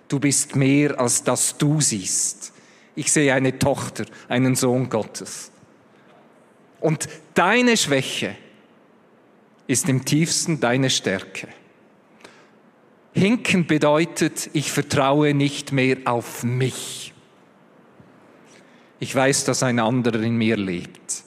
Du 0.08 0.18
bist 0.18 0.54
mehr, 0.54 0.98
als 1.00 1.24
das 1.24 1.56
du 1.58 1.80
siehst. 1.80 2.52
Ich 2.94 3.10
sehe 3.10 3.34
eine 3.34 3.58
Tochter, 3.58 4.04
einen 4.28 4.54
Sohn 4.54 4.88
Gottes. 4.88 5.50
Und 6.80 7.08
deine 7.34 7.76
Schwäche 7.76 8.36
ist 9.66 9.88
im 9.88 10.04
tiefsten 10.04 10.60
deine 10.60 10.90
Stärke. 10.90 11.48
Hinken 13.14 13.66
bedeutet, 13.66 14.50
ich 14.52 14.72
vertraue 14.72 15.34
nicht 15.34 15.70
mehr 15.70 15.98
auf 16.04 16.42
mich. 16.42 17.12
Ich 18.98 19.14
weiß, 19.14 19.44
dass 19.44 19.62
ein 19.62 19.78
anderer 19.78 20.20
in 20.20 20.36
mir 20.36 20.56
lebt. 20.56 21.22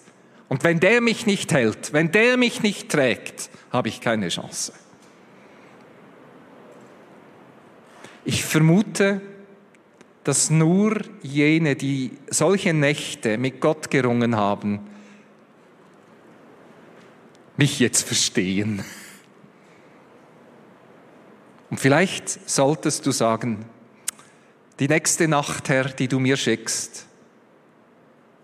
Und 0.50 0.64
wenn 0.64 0.80
der 0.80 1.00
mich 1.00 1.26
nicht 1.26 1.54
hält, 1.54 1.94
wenn 1.94 2.12
der 2.12 2.36
mich 2.38 2.62
nicht 2.62 2.90
trägt, 2.90 3.50
habe 3.72 3.88
ich 3.88 4.02
keine 4.02 4.28
Chance. 4.30 4.74
Ich 8.26 8.44
vermute, 8.44 9.22
dass 10.26 10.50
nur 10.50 11.00
jene, 11.22 11.78
die 11.78 12.12
solche 12.30 12.74
Nächte 12.74 13.38
mit 13.38 13.62
Gott 13.62 13.90
gerungen 13.90 14.36
haben, 14.36 14.82
mich 17.56 17.80
jetzt 17.80 18.06
verstehen. 18.06 18.84
Und 21.70 21.80
vielleicht 21.80 22.50
solltest 22.50 23.06
du 23.06 23.12
sagen, 23.12 23.66
die 24.80 24.88
nächste 24.88 25.28
Nacht, 25.28 25.70
Herr, 25.70 25.86
die 25.86 26.08
du 26.08 26.20
mir 26.20 26.38
schickst, 26.38 27.06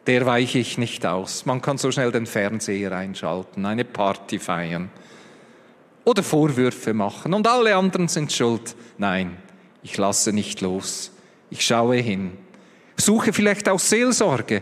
der 0.07 0.25
weiche 0.25 0.59
ich 0.59 0.77
nicht 0.77 1.05
aus. 1.05 1.45
Man 1.45 1.61
kann 1.61 1.77
so 1.77 1.91
schnell 1.91 2.11
den 2.11 2.25
Fernseher 2.25 2.91
einschalten, 2.91 3.65
eine 3.65 3.85
Party 3.85 4.39
feiern 4.39 4.89
oder 6.03 6.23
Vorwürfe 6.23 6.93
machen 6.93 7.33
und 7.33 7.47
alle 7.47 7.75
anderen 7.75 8.07
sind 8.07 8.31
schuld. 8.31 8.75
Nein, 8.97 9.37
ich 9.81 9.97
lasse 9.97 10.33
nicht 10.33 10.61
los. 10.61 11.11
Ich 11.49 11.65
schaue 11.65 11.97
hin. 11.97 12.33
Suche 12.97 13.31
vielleicht 13.31 13.69
auch 13.69 13.79
Seelsorge, 13.79 14.61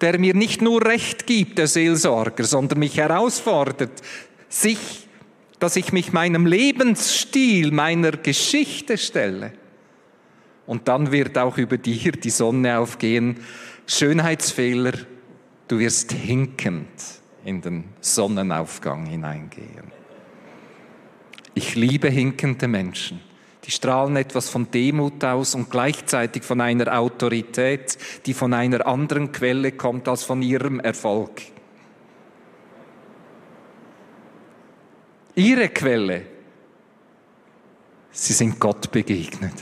der 0.00 0.18
mir 0.18 0.34
nicht 0.34 0.62
nur 0.62 0.84
Recht 0.84 1.26
gibt, 1.26 1.58
der 1.58 1.66
Seelsorger, 1.66 2.44
sondern 2.44 2.78
mich 2.78 2.96
herausfordert, 2.96 4.02
sich, 4.48 5.08
dass 5.62 5.76
ich 5.76 5.92
mich 5.92 6.12
meinem 6.12 6.44
Lebensstil, 6.44 7.70
meiner 7.70 8.10
Geschichte 8.10 8.98
stelle 8.98 9.52
Und 10.66 10.88
dann 10.88 11.12
wird 11.12 11.38
auch 11.38 11.56
über 11.56 11.78
dir 11.78 12.10
die 12.10 12.30
Sonne 12.30 12.80
aufgehen. 12.80 13.36
Schönheitsfehler, 13.86 14.92
du 15.68 15.78
wirst 15.78 16.10
hinkend 16.10 16.88
in 17.44 17.60
den 17.60 17.84
Sonnenaufgang 18.00 19.06
hineingehen. 19.06 19.92
Ich 21.54 21.76
liebe 21.76 22.08
hinkende 22.08 22.66
Menschen. 22.66 23.20
Die 23.64 23.70
strahlen 23.70 24.16
etwas 24.16 24.48
von 24.48 24.68
Demut 24.68 25.22
aus 25.22 25.54
und 25.54 25.70
gleichzeitig 25.70 26.42
von 26.42 26.60
einer 26.60 26.98
Autorität, 26.98 27.98
die 28.26 28.34
von 28.34 28.52
einer 28.52 28.84
anderen 28.88 29.30
Quelle 29.30 29.70
kommt 29.70 30.08
als 30.08 30.24
von 30.24 30.42
ihrem 30.42 30.80
Erfolg. 30.80 31.40
Ihre 35.34 35.68
Quelle, 35.70 36.26
sie 38.10 38.32
sind 38.32 38.60
Gott 38.60 38.90
begegnet. 38.90 39.54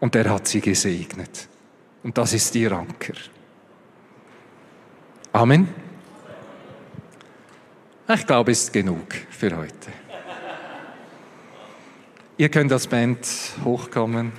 Und 0.00 0.16
er 0.16 0.30
hat 0.30 0.48
sie 0.48 0.60
gesegnet. 0.60 1.48
Und 2.02 2.18
das 2.18 2.32
ist 2.32 2.54
ihr 2.56 2.72
Anker. 2.72 3.14
Amen. 5.32 5.68
Ich 8.08 8.26
glaube, 8.26 8.50
es 8.50 8.64
ist 8.64 8.72
genug 8.72 9.14
für 9.30 9.56
heute. 9.56 9.92
Ihr 12.36 12.48
könnt 12.48 12.72
als 12.72 12.88
Band 12.88 13.26
hochkommen. 13.64 14.32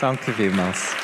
Danke 0.00 0.32
vielmals. 0.32 0.96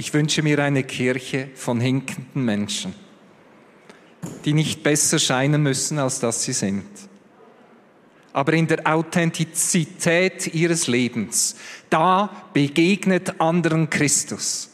Ich 0.00 0.14
wünsche 0.14 0.40
mir 0.40 0.58
eine 0.60 0.82
Kirche 0.82 1.50
von 1.54 1.78
hinkenden 1.78 2.42
Menschen, 2.42 2.94
die 4.46 4.54
nicht 4.54 4.82
besser 4.82 5.18
scheinen 5.18 5.62
müssen, 5.62 5.98
als 5.98 6.20
dass 6.20 6.42
sie 6.42 6.54
sind, 6.54 6.86
aber 8.32 8.54
in 8.54 8.66
der 8.66 8.86
Authentizität 8.86 10.54
ihres 10.54 10.86
Lebens, 10.86 11.54
da 11.90 12.30
begegnet 12.54 13.42
anderen 13.42 13.90
Christus. 13.90 14.70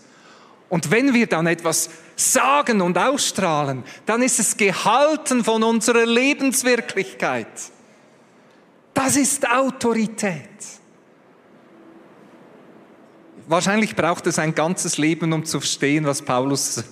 Und 0.69 0.93
wenn 0.93 1.13
wir 1.13 1.27
dann 1.27 1.49
etwas 1.49 1.91
sagen 2.15 2.81
und 2.81 2.97
ausstrahlen, 2.97 3.83
dann 4.07 4.23
ist 4.23 4.39
es 4.39 4.57
gehalten 4.57 5.43
von 5.43 5.65
unserer 5.65 6.07
Lebenswirklichkeit. 6.07 7.49
Das 8.95 9.17
ist 9.17 9.45
Autorität. 9.51 10.47
Wahrscheinlich 13.49 13.95
braucht 13.95 14.27
es 14.27 14.39
ein 14.39 14.55
ganzes 14.55 14.99
Leben, 14.99 15.33
um 15.33 15.45
zu 15.45 15.61
verstehen, 15.61 16.05
was 16.05 16.23
Paulus 16.23 16.83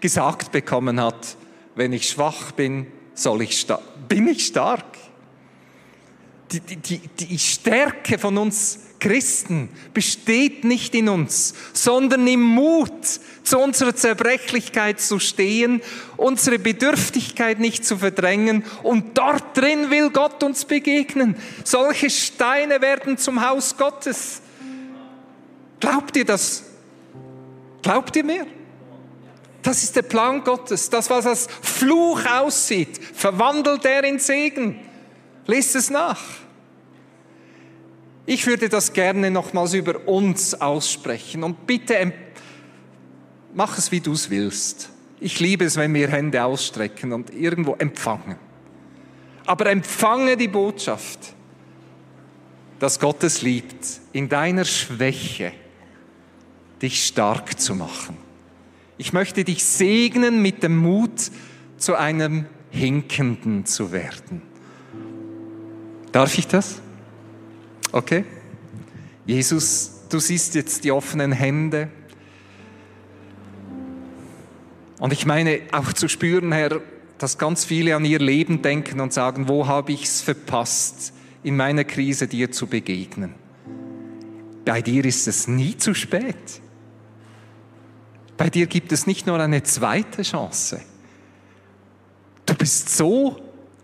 gesagt 0.00 0.50
bekommen 0.50 1.00
hat. 1.00 1.36
Wenn 1.76 1.92
ich 1.92 2.08
schwach 2.08 2.52
bin, 2.52 2.88
soll 3.14 3.42
ich 3.42 3.66
bin 4.08 4.26
ich 4.26 4.46
stark. 4.46 4.84
Die, 6.50 6.60
die, 6.60 6.98
die 6.98 7.38
Stärke 7.38 8.18
von 8.18 8.38
uns 8.38 8.80
Christen 9.00 9.68
besteht 9.94 10.64
nicht 10.64 10.94
in 10.94 11.08
uns, 11.08 11.54
sondern 11.72 12.26
im 12.26 12.42
Mut, 12.42 12.90
zu 13.44 13.58
unserer 13.58 13.94
Zerbrechlichkeit 13.94 15.00
zu 15.00 15.18
stehen, 15.20 15.82
unsere 16.16 16.58
Bedürftigkeit 16.58 17.60
nicht 17.60 17.84
zu 17.84 17.98
verdrängen 17.98 18.64
und 18.82 19.16
dort 19.16 19.56
drin 19.56 19.90
will 19.90 20.10
Gott 20.10 20.42
uns 20.42 20.64
begegnen. 20.64 21.36
Solche 21.64 22.10
Steine 22.10 22.80
werden 22.80 23.18
zum 23.18 23.46
Haus 23.46 23.76
Gottes. 23.76 24.42
Glaubt 25.80 26.16
ihr 26.16 26.24
das? 26.24 26.64
Glaubt 27.82 28.14
ihr 28.16 28.24
mir? 28.24 28.46
Das 29.62 29.82
ist 29.82 29.96
der 29.96 30.02
Plan 30.02 30.42
Gottes. 30.44 30.88
Das, 30.88 31.10
was 31.10 31.26
als 31.26 31.48
Fluch 31.62 32.24
aussieht, 32.26 32.98
verwandelt 33.14 33.84
er 33.84 34.04
in 34.04 34.18
Segen. 34.18 34.80
Lest 35.46 35.74
es 35.76 35.90
nach. 35.90 36.20
Ich 38.26 38.46
würde 38.46 38.68
das 38.68 38.92
gerne 38.92 39.30
nochmals 39.30 39.72
über 39.72 40.06
uns 40.06 40.60
aussprechen 40.60 41.42
und 41.44 41.66
bitte 41.66 42.12
mach 43.54 43.78
es, 43.78 43.90
wie 43.90 44.00
du 44.00 44.12
es 44.12 44.28
willst. 44.28 44.90
Ich 45.20 45.40
liebe 45.40 45.64
es, 45.64 45.76
wenn 45.76 45.94
wir 45.94 46.08
Hände 46.08 46.44
ausstrecken 46.44 47.12
und 47.12 47.32
irgendwo 47.34 47.74
empfangen. 47.74 48.36
Aber 49.46 49.66
empfange 49.70 50.36
die 50.36 50.48
Botschaft, 50.48 51.32
dass 52.78 53.00
Gott 53.00 53.24
es 53.24 53.40
liebt, 53.42 53.84
in 54.12 54.28
deiner 54.28 54.66
Schwäche 54.66 55.52
dich 56.82 57.06
stark 57.06 57.58
zu 57.60 57.74
machen. 57.74 58.16
Ich 58.96 59.12
möchte 59.12 59.44
dich 59.44 59.64
segnen 59.64 60.42
mit 60.42 60.62
dem 60.62 60.76
Mut, 60.76 61.30
zu 61.76 61.94
einem 61.94 62.46
Hinkenden 62.70 63.64
zu 63.64 63.92
werden. 63.92 64.42
Darf 66.12 66.36
ich 66.36 66.46
das? 66.46 66.80
Okay? 67.92 68.24
Jesus, 69.24 70.00
du 70.08 70.18
siehst 70.18 70.54
jetzt 70.54 70.84
die 70.84 70.90
offenen 70.90 71.32
Hände. 71.32 71.88
Und 74.98 75.12
ich 75.12 75.26
meine 75.26 75.60
auch 75.70 75.92
zu 75.92 76.08
spüren, 76.08 76.52
Herr, 76.52 76.80
dass 77.18 77.38
ganz 77.38 77.64
viele 77.64 77.94
an 77.94 78.04
ihr 78.04 78.18
Leben 78.18 78.62
denken 78.62 79.00
und 79.00 79.12
sagen, 79.12 79.48
wo 79.48 79.66
habe 79.66 79.92
ich 79.92 80.04
es 80.04 80.20
verpasst, 80.20 81.12
in 81.42 81.56
meiner 81.56 81.84
Krise 81.84 82.26
dir 82.26 82.50
zu 82.50 82.66
begegnen. 82.66 83.34
Bei 84.64 84.82
dir 84.82 85.04
ist 85.04 85.28
es 85.28 85.46
nie 85.48 85.76
zu 85.76 85.94
spät. 85.94 86.60
Bei 88.38 88.48
dir 88.48 88.66
gibt 88.66 88.92
es 88.92 89.06
nicht 89.06 89.26
nur 89.26 89.38
eine 89.38 89.62
zweite 89.64 90.22
Chance. 90.22 90.80
Du 92.46 92.54
bist 92.54 92.96
so 92.96 93.36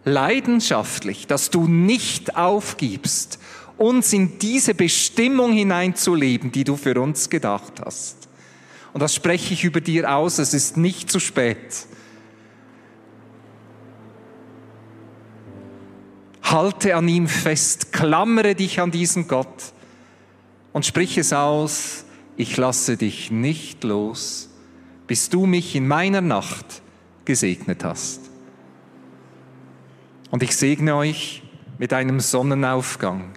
leidenschaftlich, 0.05 1.27
dass 1.27 1.51
du 1.51 1.67
nicht 1.67 2.37
aufgibst 2.37 3.39
uns 3.77 4.13
in 4.13 4.39
diese 4.39 4.75
Bestimmung 4.75 5.53
hineinzuleben, 5.53 6.53
die 6.53 6.65
du 6.65 6.77
für 6.77 7.01
uns 7.01 7.29
gedacht 7.29 7.81
hast. 7.85 8.29
Und 8.93 9.01
das 9.01 9.15
spreche 9.15 9.55
ich 9.55 9.65
über 9.65 9.81
dir 9.81 10.15
aus, 10.15 10.39
es 10.39 10.55
ist 10.55 10.77
nicht 10.77 11.11
zu 11.11 11.19
spät. 11.19 11.87
Halte 16.43 16.95
an 16.95 17.09
ihm 17.09 17.27
fest, 17.27 17.93
klammere 17.93 18.55
dich 18.55 18.81
an 18.81 18.93
diesen 18.93 19.27
Gott 19.27 19.73
und 20.73 20.87
sprich 20.87 21.19
es 21.19 21.33
aus, 21.33 22.05
ich 22.37 22.57
lasse 22.57 22.97
dich 22.97 23.31
nicht 23.31 23.85
los, 23.85 24.51
bis 25.07 25.29
du 25.31 25.47
mich 25.47 25.77
in 25.77 25.87
meiner 25.87 26.21
Nacht 26.21 26.83
gesegnet 27.25 27.85
hast. 27.85 28.21
Und 30.31 30.43
ich 30.43 30.57
segne 30.57 30.97
euch 30.97 31.43
mit 31.79 31.93
einem 31.93 32.21
Sonnenaufgang 32.21 33.35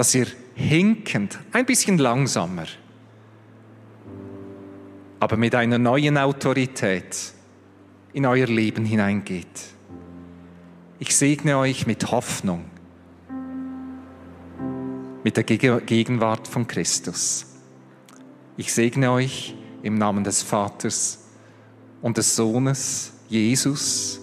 dass 0.00 0.14
ihr 0.14 0.28
hinkend, 0.54 1.38
ein 1.52 1.66
bisschen 1.66 1.98
langsamer, 1.98 2.64
aber 5.18 5.36
mit 5.36 5.54
einer 5.54 5.76
neuen 5.76 6.16
Autorität 6.16 7.34
in 8.14 8.24
euer 8.24 8.46
Leben 8.46 8.86
hineingeht. 8.86 9.46
Ich 10.98 11.14
segne 11.14 11.58
euch 11.58 11.86
mit 11.86 12.10
Hoffnung, 12.10 12.64
mit 15.22 15.36
der 15.36 15.44
Gegenwart 15.44 16.48
von 16.48 16.66
Christus. 16.66 17.46
Ich 18.56 18.72
segne 18.72 19.10
euch 19.10 19.54
im 19.82 19.96
Namen 19.96 20.24
des 20.24 20.42
Vaters 20.42 21.26
und 22.02 22.16
des 22.16 22.36
Sohnes 22.36 23.12
Jesus 23.28 24.19